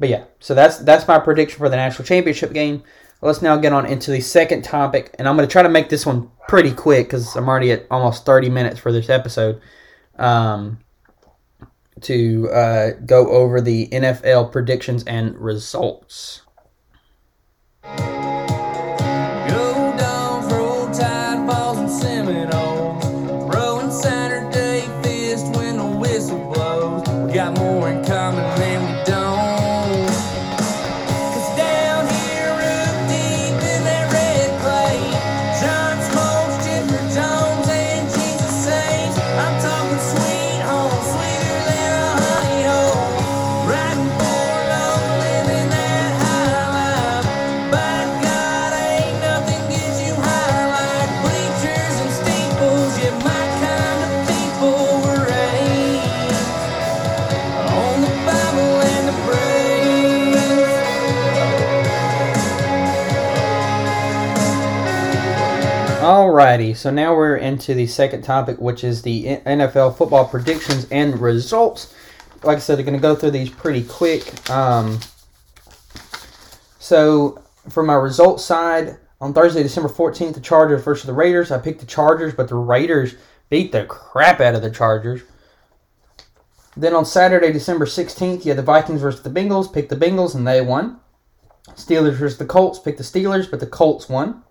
but 0.00 0.08
yeah, 0.08 0.24
so 0.40 0.54
that's 0.54 0.78
that's 0.78 1.06
my 1.06 1.18
prediction 1.18 1.58
for 1.58 1.68
the 1.68 1.76
national 1.76 2.06
championship 2.06 2.52
game. 2.52 2.82
Let's 3.22 3.42
now 3.42 3.58
get 3.58 3.74
on 3.74 3.84
into 3.84 4.10
the 4.10 4.20
second 4.22 4.62
topic, 4.62 5.14
and 5.18 5.28
I'm 5.28 5.36
going 5.36 5.46
to 5.46 5.52
try 5.52 5.62
to 5.62 5.68
make 5.68 5.90
this 5.90 6.06
one 6.06 6.30
pretty 6.48 6.72
quick 6.72 7.06
because 7.06 7.36
I'm 7.36 7.48
already 7.48 7.70
at 7.70 7.86
almost 7.90 8.24
30 8.24 8.48
minutes 8.48 8.80
for 8.80 8.90
this 8.90 9.10
episode. 9.10 9.60
Um, 10.18 10.78
to 12.02 12.50
uh, 12.50 12.90
go 13.04 13.28
over 13.28 13.60
the 13.60 13.88
NFL 13.88 14.52
predictions 14.52 15.04
and 15.04 15.36
results. 15.38 16.42
So 66.74 66.90
now 66.90 67.14
we're 67.14 67.36
into 67.36 67.74
the 67.74 67.86
second 67.86 68.22
topic, 68.22 68.58
which 68.58 68.84
is 68.84 69.02
the 69.02 69.38
NFL 69.46 69.96
football 69.96 70.26
predictions 70.26 70.86
and 70.90 71.20
results. 71.20 71.94
Like 72.42 72.58
I 72.58 72.60
said, 72.60 72.78
I'm 72.78 72.84
going 72.84 72.96
to 72.96 73.02
go 73.02 73.14
through 73.14 73.32
these 73.32 73.50
pretty 73.50 73.82
quick. 73.82 74.48
Um, 74.50 75.00
So 76.78 77.42
for 77.68 77.82
my 77.82 77.94
results 77.94 78.44
side, 78.44 78.98
on 79.20 79.34
Thursday, 79.34 79.62
December 79.62 79.88
14th, 79.88 80.34
the 80.34 80.40
Chargers 80.40 80.82
versus 80.82 81.06
the 81.06 81.12
Raiders. 81.12 81.50
I 81.50 81.58
picked 81.58 81.80
the 81.80 81.86
Chargers, 81.86 82.34
but 82.34 82.48
the 82.48 82.54
Raiders 82.54 83.14
beat 83.50 83.72
the 83.72 83.84
crap 83.84 84.40
out 84.40 84.54
of 84.54 84.62
the 84.62 84.70
Chargers. 84.70 85.22
Then 86.76 86.94
on 86.94 87.04
Saturday, 87.04 87.52
December 87.52 87.84
16th, 87.84 88.44
you 88.44 88.50
had 88.50 88.58
the 88.58 88.62
Vikings 88.62 89.02
versus 89.02 89.22
the 89.22 89.30
Bengals. 89.30 89.72
Picked 89.72 89.90
the 89.90 89.96
Bengals, 89.96 90.34
and 90.34 90.46
they 90.46 90.60
won. 90.60 91.00
Steelers 91.70 92.14
versus 92.14 92.38
the 92.38 92.46
Colts. 92.46 92.78
Picked 92.78 92.98
the 92.98 93.04
Steelers, 93.04 93.50
but 93.50 93.60
the 93.60 93.66
Colts 93.66 94.08
won. 94.08 94.42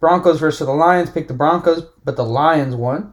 Broncos 0.00 0.40
versus 0.40 0.66
the 0.66 0.72
Lions. 0.72 1.10
Picked 1.10 1.28
the 1.28 1.34
Broncos, 1.34 1.86
but 2.04 2.16
the 2.16 2.24
Lions 2.24 2.74
won. 2.74 3.12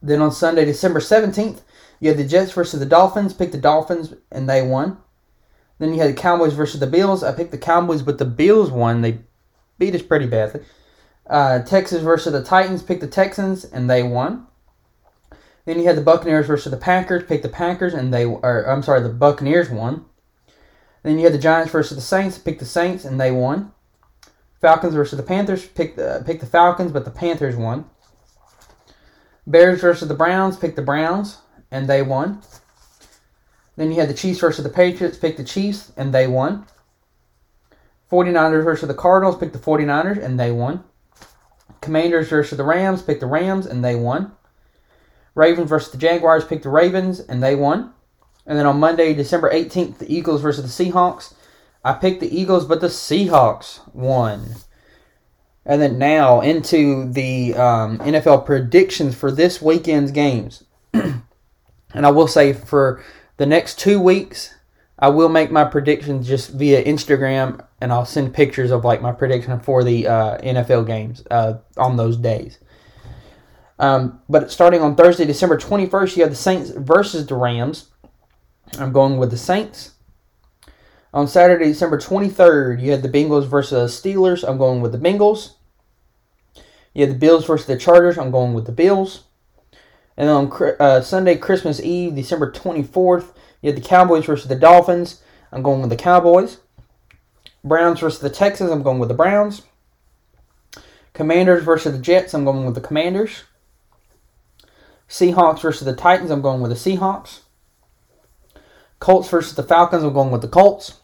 Then 0.00 0.20
on 0.20 0.32
Sunday, 0.32 0.64
December 0.64 1.00
17th, 1.00 1.62
you 2.00 2.08
had 2.08 2.18
the 2.18 2.24
Jets 2.24 2.52
versus 2.52 2.80
the 2.80 2.86
Dolphins. 2.86 3.34
Picked 3.34 3.52
the 3.52 3.58
Dolphins, 3.58 4.14
and 4.30 4.48
they 4.48 4.62
won. 4.62 4.98
Then 5.78 5.94
you 5.94 6.00
had 6.00 6.10
the 6.10 6.20
Cowboys 6.20 6.54
versus 6.54 6.80
the 6.80 6.86
Bills. 6.86 7.22
I 7.22 7.32
picked 7.32 7.50
the 7.50 7.58
Cowboys, 7.58 8.02
but 8.02 8.18
the 8.18 8.24
Bills 8.24 8.70
won. 8.70 9.00
They 9.02 9.20
beat 9.78 9.94
us 9.94 10.02
pretty 10.02 10.26
badly. 10.26 10.60
Uh, 11.26 11.60
Texans 11.62 12.02
versus 12.02 12.32
the 12.32 12.42
Titans. 12.42 12.82
Picked 12.82 13.00
the 13.00 13.06
Texans, 13.06 13.64
and 13.64 13.88
they 13.88 14.02
won. 14.02 14.46
Then 15.64 15.78
you 15.78 15.84
had 15.84 15.96
the 15.96 16.02
Buccaneers 16.02 16.46
versus 16.46 16.70
the 16.70 16.76
Packers. 16.76 17.24
Picked 17.24 17.42
the 17.42 17.48
Packers, 17.48 17.94
and 17.94 18.12
they 18.12 18.24
or 18.24 18.64
I'm 18.68 18.82
sorry, 18.82 19.00
the 19.00 19.08
Buccaneers 19.08 19.70
won. 19.70 20.04
Then 21.02 21.18
you 21.18 21.24
had 21.24 21.34
the 21.34 21.38
Giants 21.38 21.72
versus 21.72 21.96
the 21.96 22.02
Saints. 22.02 22.38
Picked 22.38 22.60
the 22.60 22.66
Saints, 22.66 23.04
and 23.04 23.20
they 23.20 23.30
won. 23.30 23.72
Falcons 24.62 24.94
versus 24.94 25.18
the 25.18 25.24
Panthers. 25.24 25.66
Picked 25.66 25.96
the 25.96 26.22
picked 26.24 26.40
the 26.40 26.46
Falcons, 26.46 26.92
but 26.92 27.04
the 27.04 27.10
Panthers 27.10 27.56
won. 27.56 27.84
Bears 29.46 29.80
versus 29.80 30.08
the 30.08 30.14
Browns. 30.14 30.56
Picked 30.56 30.76
the 30.76 30.82
Browns, 30.82 31.38
and 31.70 31.88
they 31.88 32.00
won. 32.00 32.40
Then 33.76 33.90
you 33.90 34.00
had 34.00 34.08
the 34.08 34.14
Chiefs 34.14 34.40
versus 34.40 34.64
the 34.64 34.70
Patriots. 34.70 35.18
Picked 35.18 35.38
the 35.38 35.44
Chiefs, 35.44 35.92
and 35.96 36.14
they 36.14 36.28
won. 36.28 36.64
49ers 38.10 38.64
versus 38.64 38.86
the 38.86 38.94
Cardinals. 38.94 39.36
Picked 39.36 39.52
the 39.52 39.58
49ers, 39.58 40.22
and 40.22 40.38
they 40.38 40.52
won. 40.52 40.84
Commanders 41.80 42.28
versus 42.28 42.56
the 42.56 42.64
Rams. 42.64 43.02
Picked 43.02 43.20
the 43.20 43.26
Rams, 43.26 43.66
and 43.66 43.84
they 43.84 43.96
won. 43.96 44.32
Ravens 45.34 45.68
versus 45.68 45.90
the 45.90 45.98
Jaguars. 45.98 46.44
Picked 46.44 46.62
the 46.62 46.68
Ravens, 46.68 47.18
and 47.18 47.42
they 47.42 47.56
won. 47.56 47.92
And 48.46 48.56
then 48.56 48.66
on 48.66 48.78
Monday, 48.78 49.12
December 49.12 49.52
18th, 49.52 49.98
the 49.98 50.14
Eagles 50.14 50.42
versus 50.42 50.76
the 50.76 50.84
Seahawks. 50.84 51.34
I 51.84 51.94
picked 51.94 52.20
the 52.20 52.34
Eagles, 52.36 52.64
but 52.64 52.80
the 52.80 52.88
Seahawks 52.88 53.80
won. 53.94 54.54
And 55.64 55.80
then 55.80 55.98
now 55.98 56.40
into 56.40 57.10
the 57.10 57.54
um, 57.54 57.98
NFL 57.98 58.46
predictions 58.46 59.14
for 59.14 59.30
this 59.30 59.62
weekend's 59.62 60.10
games. 60.10 60.64
and 60.92 61.22
I 61.94 62.10
will 62.10 62.28
say 62.28 62.52
for 62.52 63.02
the 63.36 63.46
next 63.46 63.78
two 63.78 64.00
weeks, 64.00 64.54
I 64.98 65.08
will 65.08 65.28
make 65.28 65.50
my 65.50 65.64
predictions 65.64 66.28
just 66.28 66.50
via 66.50 66.84
Instagram, 66.84 67.64
and 67.80 67.92
I'll 67.92 68.04
send 68.04 68.34
pictures 68.34 68.70
of 68.70 68.84
like 68.84 69.02
my 69.02 69.10
prediction 69.10 69.58
for 69.58 69.82
the 69.82 70.06
uh, 70.06 70.38
NFL 70.38 70.86
games 70.86 71.24
uh, 71.30 71.54
on 71.76 71.96
those 71.96 72.16
days. 72.16 72.58
Um, 73.80 74.20
but 74.28 74.52
starting 74.52 74.80
on 74.80 74.94
Thursday, 74.94 75.24
December 75.24 75.56
21st, 75.56 76.16
you 76.16 76.22
have 76.22 76.30
the 76.30 76.36
Saints 76.36 76.70
versus 76.70 77.26
the 77.26 77.34
Rams. 77.34 77.90
I'm 78.78 78.92
going 78.92 79.16
with 79.16 79.32
the 79.32 79.36
Saints. 79.36 79.92
On 81.14 81.28
Saturday, 81.28 81.66
December 81.66 81.98
23rd, 81.98 82.80
you 82.80 82.90
had 82.90 83.02
the 83.02 83.08
Bengals 83.08 83.46
versus 83.46 84.02
the 84.02 84.10
Steelers. 84.10 84.48
I'm 84.48 84.56
going 84.56 84.80
with 84.80 84.92
the 84.92 84.98
Bengals. 84.98 85.54
You 86.94 87.06
had 87.06 87.10
the 87.10 87.18
Bills 87.18 87.46
versus 87.46 87.66
the 87.66 87.76
Chargers. 87.76 88.16
I'm 88.16 88.30
going 88.30 88.54
with 88.54 88.64
the 88.64 88.72
Bills. 88.72 89.24
And 90.16 90.28
on 90.28 90.52
uh, 90.80 91.02
Sunday, 91.02 91.36
Christmas 91.36 91.80
Eve, 91.80 92.14
December 92.14 92.50
24th, 92.50 93.34
you 93.60 93.70
had 93.70 93.76
the 93.76 93.86
Cowboys 93.86 94.26
versus 94.26 94.48
the 94.48 94.56
Dolphins. 94.56 95.22
I'm 95.50 95.62
going 95.62 95.80
with 95.80 95.90
the 95.90 95.96
Cowboys. 95.96 96.58
Browns 97.62 98.00
versus 98.00 98.20
the 98.20 98.30
Texans. 98.30 98.70
I'm 98.70 98.82
going 98.82 98.98
with 98.98 99.08
the 99.08 99.14
Browns. 99.14 99.62
Commanders 101.12 101.62
versus 101.62 101.92
the 101.92 101.98
Jets. 101.98 102.32
I'm 102.32 102.44
going 102.44 102.64
with 102.64 102.74
the 102.74 102.80
Commanders. 102.80 103.44
Seahawks 105.08 105.60
versus 105.60 105.84
the 105.84 105.94
Titans. 105.94 106.30
I'm 106.30 106.40
going 106.40 106.62
with 106.62 106.70
the 106.70 106.96
Seahawks. 106.96 107.40
Colts 108.98 109.28
versus 109.28 109.54
the 109.54 109.62
Falcons. 109.62 110.04
I'm 110.04 110.14
going 110.14 110.30
with 110.30 110.40
the 110.40 110.48
Colts. 110.48 111.00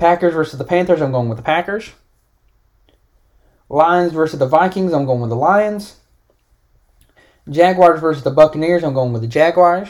Packers 0.00 0.34
versus 0.34 0.58
the 0.58 0.64
Panthers. 0.64 1.00
I'm 1.00 1.12
going 1.12 1.28
with 1.28 1.38
the 1.38 1.44
Packers. 1.44 1.92
Lions 3.68 4.12
versus 4.12 4.38
the 4.38 4.48
Vikings. 4.48 4.92
I'm 4.92 5.06
going 5.06 5.20
with 5.20 5.30
the 5.30 5.36
Lions. 5.36 5.96
Jaguars 7.48 8.00
versus 8.00 8.24
the 8.24 8.30
Buccaneers. 8.30 8.82
I'm 8.82 8.94
going 8.94 9.12
with 9.12 9.22
the 9.22 9.28
Jaguars. 9.28 9.88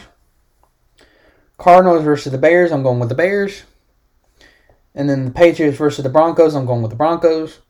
Cardinals 1.57 2.05
versus 2.05 2.33
the 2.33 2.39
Bears. 2.39 2.73
I'm 2.73 2.83
going 2.83 3.01
with 3.01 3.09
the 3.09 3.15
Bears. 3.15 3.63
And 4.95 5.09
then 5.09 5.27
the 5.27 5.31
Patriots 5.31 5.79
versus 5.79 6.03
the 6.03 6.11
Broncos. 6.11 6.55
I'm 6.55 6.67
going 6.67 6.83
with 6.83 6.91
the 6.91 6.97
Broncos. 6.97 7.61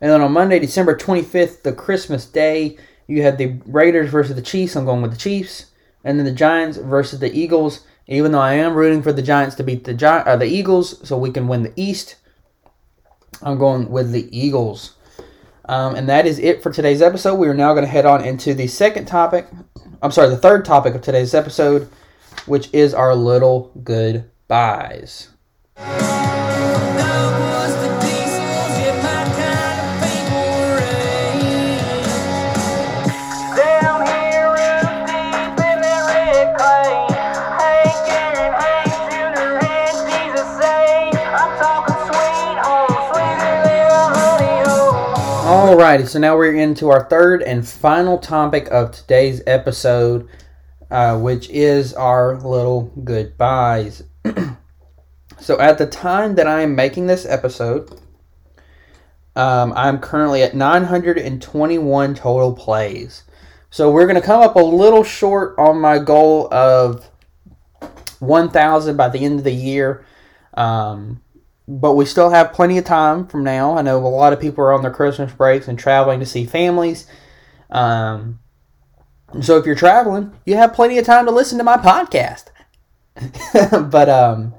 And 0.00 0.10
then 0.10 0.20
on 0.20 0.32
Monday, 0.32 0.58
December 0.58 0.96
25th, 0.96 1.62
the 1.62 1.72
Christmas 1.72 2.26
day, 2.26 2.76
you 3.06 3.22
had 3.22 3.38
the 3.38 3.60
Raiders 3.66 4.10
versus 4.10 4.34
the 4.34 4.42
Chiefs. 4.42 4.74
I'm 4.74 4.84
going 4.84 5.02
with 5.02 5.12
the 5.12 5.18
Chiefs. 5.18 5.66
And 6.02 6.18
then 6.18 6.26
the 6.26 6.32
Giants 6.32 6.78
versus 6.78 7.20
the 7.20 7.32
Eagles. 7.32 7.86
Even 8.06 8.32
though 8.32 8.40
I 8.40 8.54
am 8.54 8.74
rooting 8.74 9.02
for 9.02 9.12
the 9.12 9.22
Giants 9.22 9.56
to 9.56 9.62
beat 9.62 9.84
the 9.84 9.94
Gi- 9.94 10.06
uh, 10.06 10.36
the 10.36 10.46
Eagles 10.46 11.06
so 11.06 11.16
we 11.16 11.30
can 11.30 11.48
win 11.48 11.62
the 11.62 11.72
East, 11.76 12.16
I'm 13.42 13.58
going 13.58 13.90
with 13.90 14.12
the 14.12 14.28
Eagles. 14.36 14.94
Um, 15.66 15.94
and 15.94 16.08
that 16.08 16.26
is 16.26 16.38
it 16.38 16.62
for 16.62 16.70
today's 16.70 17.00
episode. 17.00 17.36
We 17.36 17.48
are 17.48 17.54
now 17.54 17.72
going 17.72 17.84
to 17.84 17.90
head 17.90 18.04
on 18.04 18.22
into 18.22 18.52
the 18.52 18.66
second 18.66 19.06
topic. 19.06 19.46
I'm 20.02 20.10
sorry, 20.10 20.28
the 20.28 20.36
third 20.36 20.64
topic 20.64 20.94
of 20.94 21.00
today's 21.00 21.34
episode, 21.34 21.88
which 22.46 22.68
is 22.74 22.92
our 22.92 23.14
little 23.14 23.72
goodbyes. 23.82 25.30
Alrighty, 45.74 46.06
so 46.06 46.20
now 46.20 46.36
we're 46.36 46.54
into 46.54 46.88
our 46.90 47.02
third 47.08 47.42
and 47.42 47.66
final 47.66 48.16
topic 48.16 48.68
of 48.70 48.92
today's 48.92 49.42
episode, 49.44 50.28
uh, 50.88 51.18
which 51.18 51.50
is 51.50 51.92
our 51.94 52.36
little 52.36 52.82
goodbyes. 53.02 54.04
so 55.40 55.58
at 55.58 55.78
the 55.78 55.86
time 55.86 56.36
that 56.36 56.46
I 56.46 56.60
am 56.60 56.76
making 56.76 57.08
this 57.08 57.26
episode, 57.26 57.90
um, 59.34 59.72
I'm 59.74 59.98
currently 59.98 60.44
at 60.44 60.54
921 60.54 62.14
total 62.14 62.52
plays. 62.52 63.24
So 63.70 63.90
we're 63.90 64.06
going 64.06 64.14
to 64.14 64.24
come 64.24 64.42
up 64.42 64.54
a 64.54 64.60
little 64.60 65.02
short 65.02 65.56
on 65.58 65.80
my 65.80 65.98
goal 65.98 66.54
of 66.54 67.10
1,000 68.20 68.96
by 68.96 69.08
the 69.08 69.24
end 69.24 69.40
of 69.40 69.44
the 69.44 69.50
year. 69.50 70.06
Um, 70.56 71.20
but 71.66 71.94
we 71.94 72.04
still 72.04 72.30
have 72.30 72.52
plenty 72.52 72.78
of 72.78 72.84
time 72.84 73.26
from 73.26 73.44
now. 73.44 73.76
I 73.76 73.82
know 73.82 73.98
a 73.98 74.06
lot 74.08 74.32
of 74.32 74.40
people 74.40 74.64
are 74.64 74.72
on 74.72 74.82
their 74.82 74.90
Christmas 74.90 75.32
breaks 75.32 75.68
and 75.68 75.78
traveling 75.78 76.20
to 76.20 76.26
see 76.26 76.44
families. 76.44 77.06
Um, 77.70 78.38
so 79.40 79.56
if 79.56 79.66
you're 79.66 79.74
traveling, 79.74 80.32
you 80.44 80.56
have 80.56 80.74
plenty 80.74 80.98
of 80.98 81.06
time 81.06 81.24
to 81.26 81.32
listen 81.32 81.58
to 81.58 81.64
my 81.64 81.76
podcast. 81.76 82.46
but 83.90 84.08
um, 84.08 84.54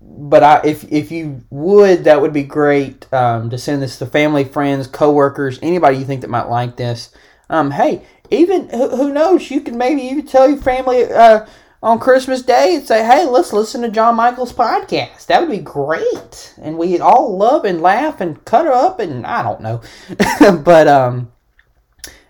but 0.00 0.42
I, 0.42 0.60
if 0.64 0.90
if 0.90 1.12
you 1.12 1.44
would, 1.50 2.04
that 2.04 2.20
would 2.20 2.32
be 2.32 2.42
great 2.42 3.12
um, 3.12 3.50
to 3.50 3.58
send 3.58 3.82
this 3.82 3.98
to 3.98 4.06
family, 4.06 4.44
friends, 4.44 4.86
coworkers, 4.86 5.58
anybody 5.62 5.98
you 5.98 6.04
think 6.04 6.22
that 6.22 6.30
might 6.30 6.48
like 6.48 6.76
this. 6.76 7.10
Um, 7.50 7.70
hey, 7.70 8.04
even 8.30 8.68
who, 8.70 8.96
who 8.96 9.12
knows? 9.12 9.50
You 9.50 9.60
can 9.60 9.76
maybe 9.78 10.02
even 10.02 10.26
tell 10.26 10.48
your 10.48 10.60
family 10.60 11.04
uh, 11.04 11.46
on 11.82 11.98
Christmas 11.98 12.42
Day 12.42 12.76
and 12.76 12.86
say, 12.86 13.04
"Hey, 13.04 13.26
let's 13.26 13.52
listen 13.52 13.82
to 13.82 13.88
John 13.88 14.16
Michael's 14.16 14.52
podcast." 14.52 15.26
That 15.26 15.40
would 15.40 15.50
be 15.50 15.58
great, 15.58 16.54
and 16.60 16.78
we'd 16.78 17.00
all 17.00 17.36
love 17.36 17.64
and 17.64 17.80
laugh 17.80 18.20
and 18.20 18.44
cut 18.44 18.66
her 18.66 18.72
up, 18.72 19.00
and 19.00 19.26
I 19.26 19.42
don't 19.42 19.60
know, 19.60 19.80
but 20.64 20.88
um, 20.88 21.32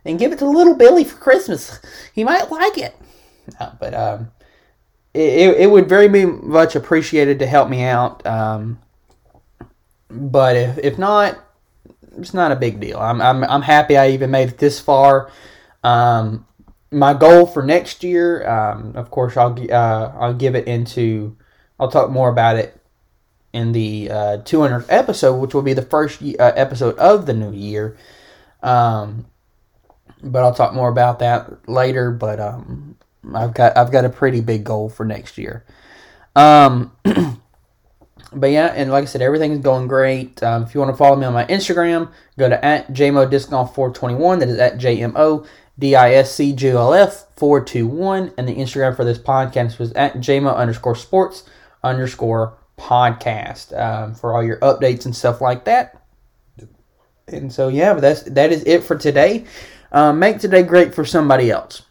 and 0.04 0.18
give 0.18 0.32
it 0.32 0.38
to 0.40 0.48
little 0.48 0.74
Billy 0.74 1.04
for 1.04 1.16
Christmas. 1.16 1.80
He 2.12 2.24
might 2.24 2.50
like 2.50 2.78
it. 2.78 2.94
No, 3.60 3.72
but 3.80 3.94
um, 3.94 4.30
it, 5.14 5.56
it 5.56 5.70
would 5.70 5.88
very 5.88 6.08
be 6.08 6.26
much 6.26 6.76
appreciated 6.76 7.38
to 7.38 7.46
help 7.46 7.68
me 7.68 7.82
out. 7.82 8.26
Um, 8.26 8.80
but 10.10 10.56
if, 10.56 10.78
if 10.78 10.98
not, 10.98 11.38
it's 12.16 12.34
not 12.34 12.52
a 12.52 12.56
big 12.56 12.80
deal. 12.80 12.98
I'm, 12.98 13.20
I'm, 13.20 13.44
I'm 13.44 13.62
happy 13.62 13.96
I 13.96 14.10
even 14.10 14.30
made 14.30 14.48
it 14.48 14.58
this 14.58 14.80
far. 14.80 15.30
Um, 15.82 16.46
my 16.90 17.14
goal 17.14 17.46
for 17.46 17.62
next 17.62 18.02
year, 18.02 18.48
um, 18.48 18.92
of 18.96 19.10
course, 19.10 19.36
I'll 19.36 19.56
uh, 19.70 20.12
I'll 20.18 20.34
give 20.34 20.54
it 20.54 20.66
into. 20.66 21.36
I'll 21.78 21.90
talk 21.90 22.10
more 22.10 22.28
about 22.28 22.56
it 22.56 22.80
in 23.52 23.72
the 23.72 24.10
uh, 24.10 24.38
200th 24.38 24.86
episode, 24.88 25.36
which 25.36 25.54
will 25.54 25.62
be 25.62 25.74
the 25.74 25.82
first 25.82 26.22
uh, 26.22 26.52
episode 26.56 26.96
of 26.98 27.26
the 27.26 27.34
new 27.34 27.52
year. 27.52 27.96
Um, 28.62 29.26
but 30.22 30.42
I'll 30.42 30.54
talk 30.54 30.74
more 30.74 30.88
about 30.88 31.20
that 31.20 31.68
later. 31.68 32.10
But 32.10 32.40
um, 32.40 32.96
I've 33.34 33.54
got 33.54 33.76
I've 33.76 33.92
got 33.92 34.04
a 34.04 34.10
pretty 34.10 34.40
big 34.40 34.64
goal 34.64 34.88
for 34.88 35.04
next 35.04 35.38
year. 35.38 35.64
Um, 36.34 36.92
but 38.32 38.50
yeah, 38.50 38.72
and 38.74 38.90
like 38.90 39.02
I 39.02 39.06
said, 39.06 39.22
everything's 39.22 39.62
going 39.62 39.88
great. 39.88 40.42
Um, 40.42 40.62
if 40.62 40.74
you 40.74 40.80
want 40.80 40.92
to 40.92 40.96
follow 40.96 41.16
me 41.16 41.26
on 41.26 41.34
my 41.34 41.44
Instagram, 41.46 42.10
go 42.38 42.48
to 42.48 42.64
at 42.64 42.88
JMO 42.92 43.28
Disc 43.30 43.50
Golf 43.50 43.74
421. 43.74 44.38
That 44.38 44.48
is 44.48 44.58
at 44.58 44.78
JMO 44.78 45.46
DISCGLF 45.80 47.26
421. 47.36 48.32
And 48.36 48.48
the 48.48 48.56
Instagram 48.56 48.96
for 48.96 49.04
this 49.04 49.18
podcast 49.18 49.78
was 49.78 49.92
at 49.92 50.14
JMO 50.14 50.54
underscore 50.56 50.96
sports 50.96 51.44
underscore 51.82 52.58
podcast 52.78 53.78
um, 53.78 54.14
for 54.14 54.34
all 54.34 54.42
your 54.42 54.58
updates 54.58 55.04
and 55.04 55.14
stuff 55.14 55.40
like 55.40 55.64
that. 55.64 56.00
And 57.26 57.52
so 57.52 57.68
yeah, 57.68 57.92
but 57.92 58.00
that's 58.00 58.22
that 58.22 58.52
is 58.52 58.64
it 58.64 58.82
for 58.82 58.96
today. 58.96 59.44
Um, 59.92 60.18
make 60.18 60.38
today 60.38 60.62
great 60.62 60.94
for 60.94 61.04
somebody 61.04 61.50
else, 61.50 61.82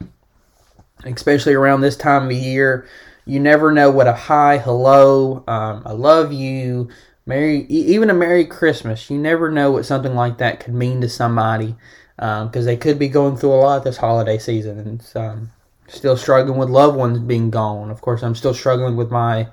especially 1.03 1.53
around 1.53 1.81
this 1.81 1.95
time 1.95 2.25
of 2.25 2.31
year. 2.31 2.87
You 3.25 3.39
never 3.39 3.71
know 3.71 3.91
what 3.91 4.07
a 4.07 4.13
hi, 4.13 4.57
hello, 4.57 5.43
um, 5.47 5.83
I 5.85 5.91
love 5.91 6.31
you, 6.31 6.89
Merry, 7.25 7.65
even 7.65 8.09
a 8.09 8.13
Merry 8.13 8.45
Christmas. 8.45 9.09
You 9.09 9.17
never 9.17 9.51
know 9.51 9.71
what 9.71 9.85
something 9.85 10.15
like 10.15 10.37
that 10.37 10.59
could 10.59 10.73
mean 10.73 11.01
to 11.01 11.09
somebody 11.09 11.75
because 12.17 12.49
um, 12.61 12.65
they 12.65 12.77
could 12.77 12.97
be 12.97 13.07
going 13.07 13.37
through 13.37 13.53
a 13.53 13.61
lot 13.61 13.83
this 13.83 13.97
holiday 13.97 14.39
season 14.39 14.79
and 14.79 15.11
um, 15.15 15.51
still 15.87 16.17
struggling 16.17 16.57
with 16.57 16.69
loved 16.69 16.97
ones 16.97 17.19
being 17.19 17.51
gone. 17.51 17.91
Of 17.91 18.01
course, 18.01 18.23
I'm 18.23 18.35
still 18.35 18.55
struggling 18.55 18.95
with 18.95 19.11
my 19.11 19.47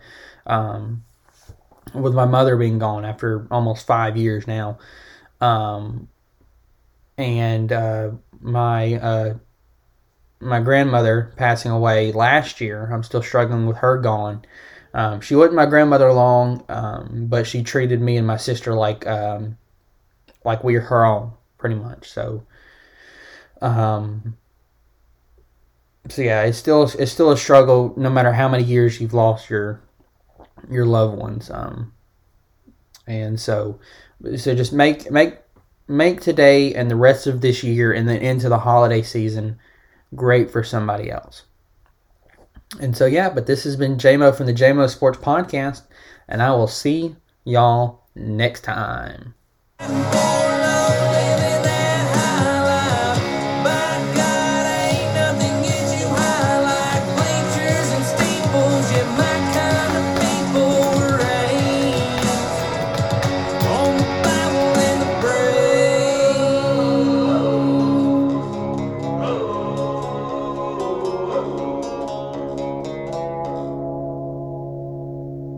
um, 0.46 1.04
with 1.94 2.14
my 2.14 2.24
mother 2.24 2.56
being 2.56 2.78
gone 2.78 3.04
after 3.04 3.46
almost 3.50 3.86
five 3.86 4.16
years 4.16 4.46
now, 4.46 4.78
um, 5.42 6.08
and 7.18 7.70
uh, 7.70 8.12
my 8.40 8.94
uh, 8.94 9.34
my 10.40 10.60
grandmother 10.60 11.32
passing 11.36 11.70
away 11.70 12.12
last 12.12 12.62
year. 12.62 12.90
I'm 12.90 13.02
still 13.02 13.22
struggling 13.22 13.66
with 13.66 13.76
her 13.78 13.98
gone. 13.98 14.42
Um, 14.94 15.20
she 15.20 15.34
wasn't 15.34 15.56
my 15.56 15.66
grandmother 15.66 16.12
long, 16.12 16.64
um, 16.68 17.26
but 17.28 17.46
she 17.46 17.62
treated 17.62 18.00
me 18.00 18.16
and 18.16 18.26
my 18.26 18.36
sister 18.38 18.74
like 18.74 19.04
like 20.44 20.62
we 20.64 20.76
are 20.76 20.80
her 20.80 21.04
own, 21.04 21.32
pretty 21.64 21.76
much. 21.76 22.10
So, 22.10 22.42
um, 23.62 24.36
so 26.10 26.20
yeah, 26.20 26.42
it's 26.42 26.58
still 26.58 26.82
it's 26.82 27.10
still 27.10 27.32
a 27.32 27.38
struggle, 27.38 27.94
no 27.96 28.10
matter 28.10 28.34
how 28.34 28.50
many 28.50 28.64
years 28.64 29.00
you've 29.00 29.14
lost 29.14 29.48
your 29.48 29.80
your 30.70 30.84
loved 30.84 31.16
ones. 31.16 31.50
Um, 31.50 31.94
and 33.06 33.40
so, 33.40 33.80
so 34.36 34.54
just 34.54 34.74
make 34.74 35.10
make 35.10 35.38
make 35.88 36.20
today 36.20 36.74
and 36.74 36.90
the 36.90 36.96
rest 36.96 37.26
of 37.26 37.40
this 37.40 37.64
year 37.64 37.94
and 37.94 38.06
then 38.06 38.18
into 38.18 38.50
the 38.50 38.58
holiday 38.58 39.00
season 39.00 39.58
great 40.14 40.50
for 40.50 40.62
somebody 40.62 41.10
else. 41.10 41.44
And 42.78 42.94
so, 42.94 43.06
yeah, 43.06 43.30
but 43.30 43.46
this 43.46 43.64
has 43.64 43.76
been 43.76 43.96
JMO 43.96 44.36
from 44.36 44.44
the 44.44 44.52
JMO 44.52 44.90
Sports 44.90 45.16
Podcast, 45.16 45.84
and 46.28 46.42
I 46.42 46.50
will 46.50 46.68
see 46.68 47.16
y'all 47.42 48.02
next 48.14 48.64
time. 48.64 49.32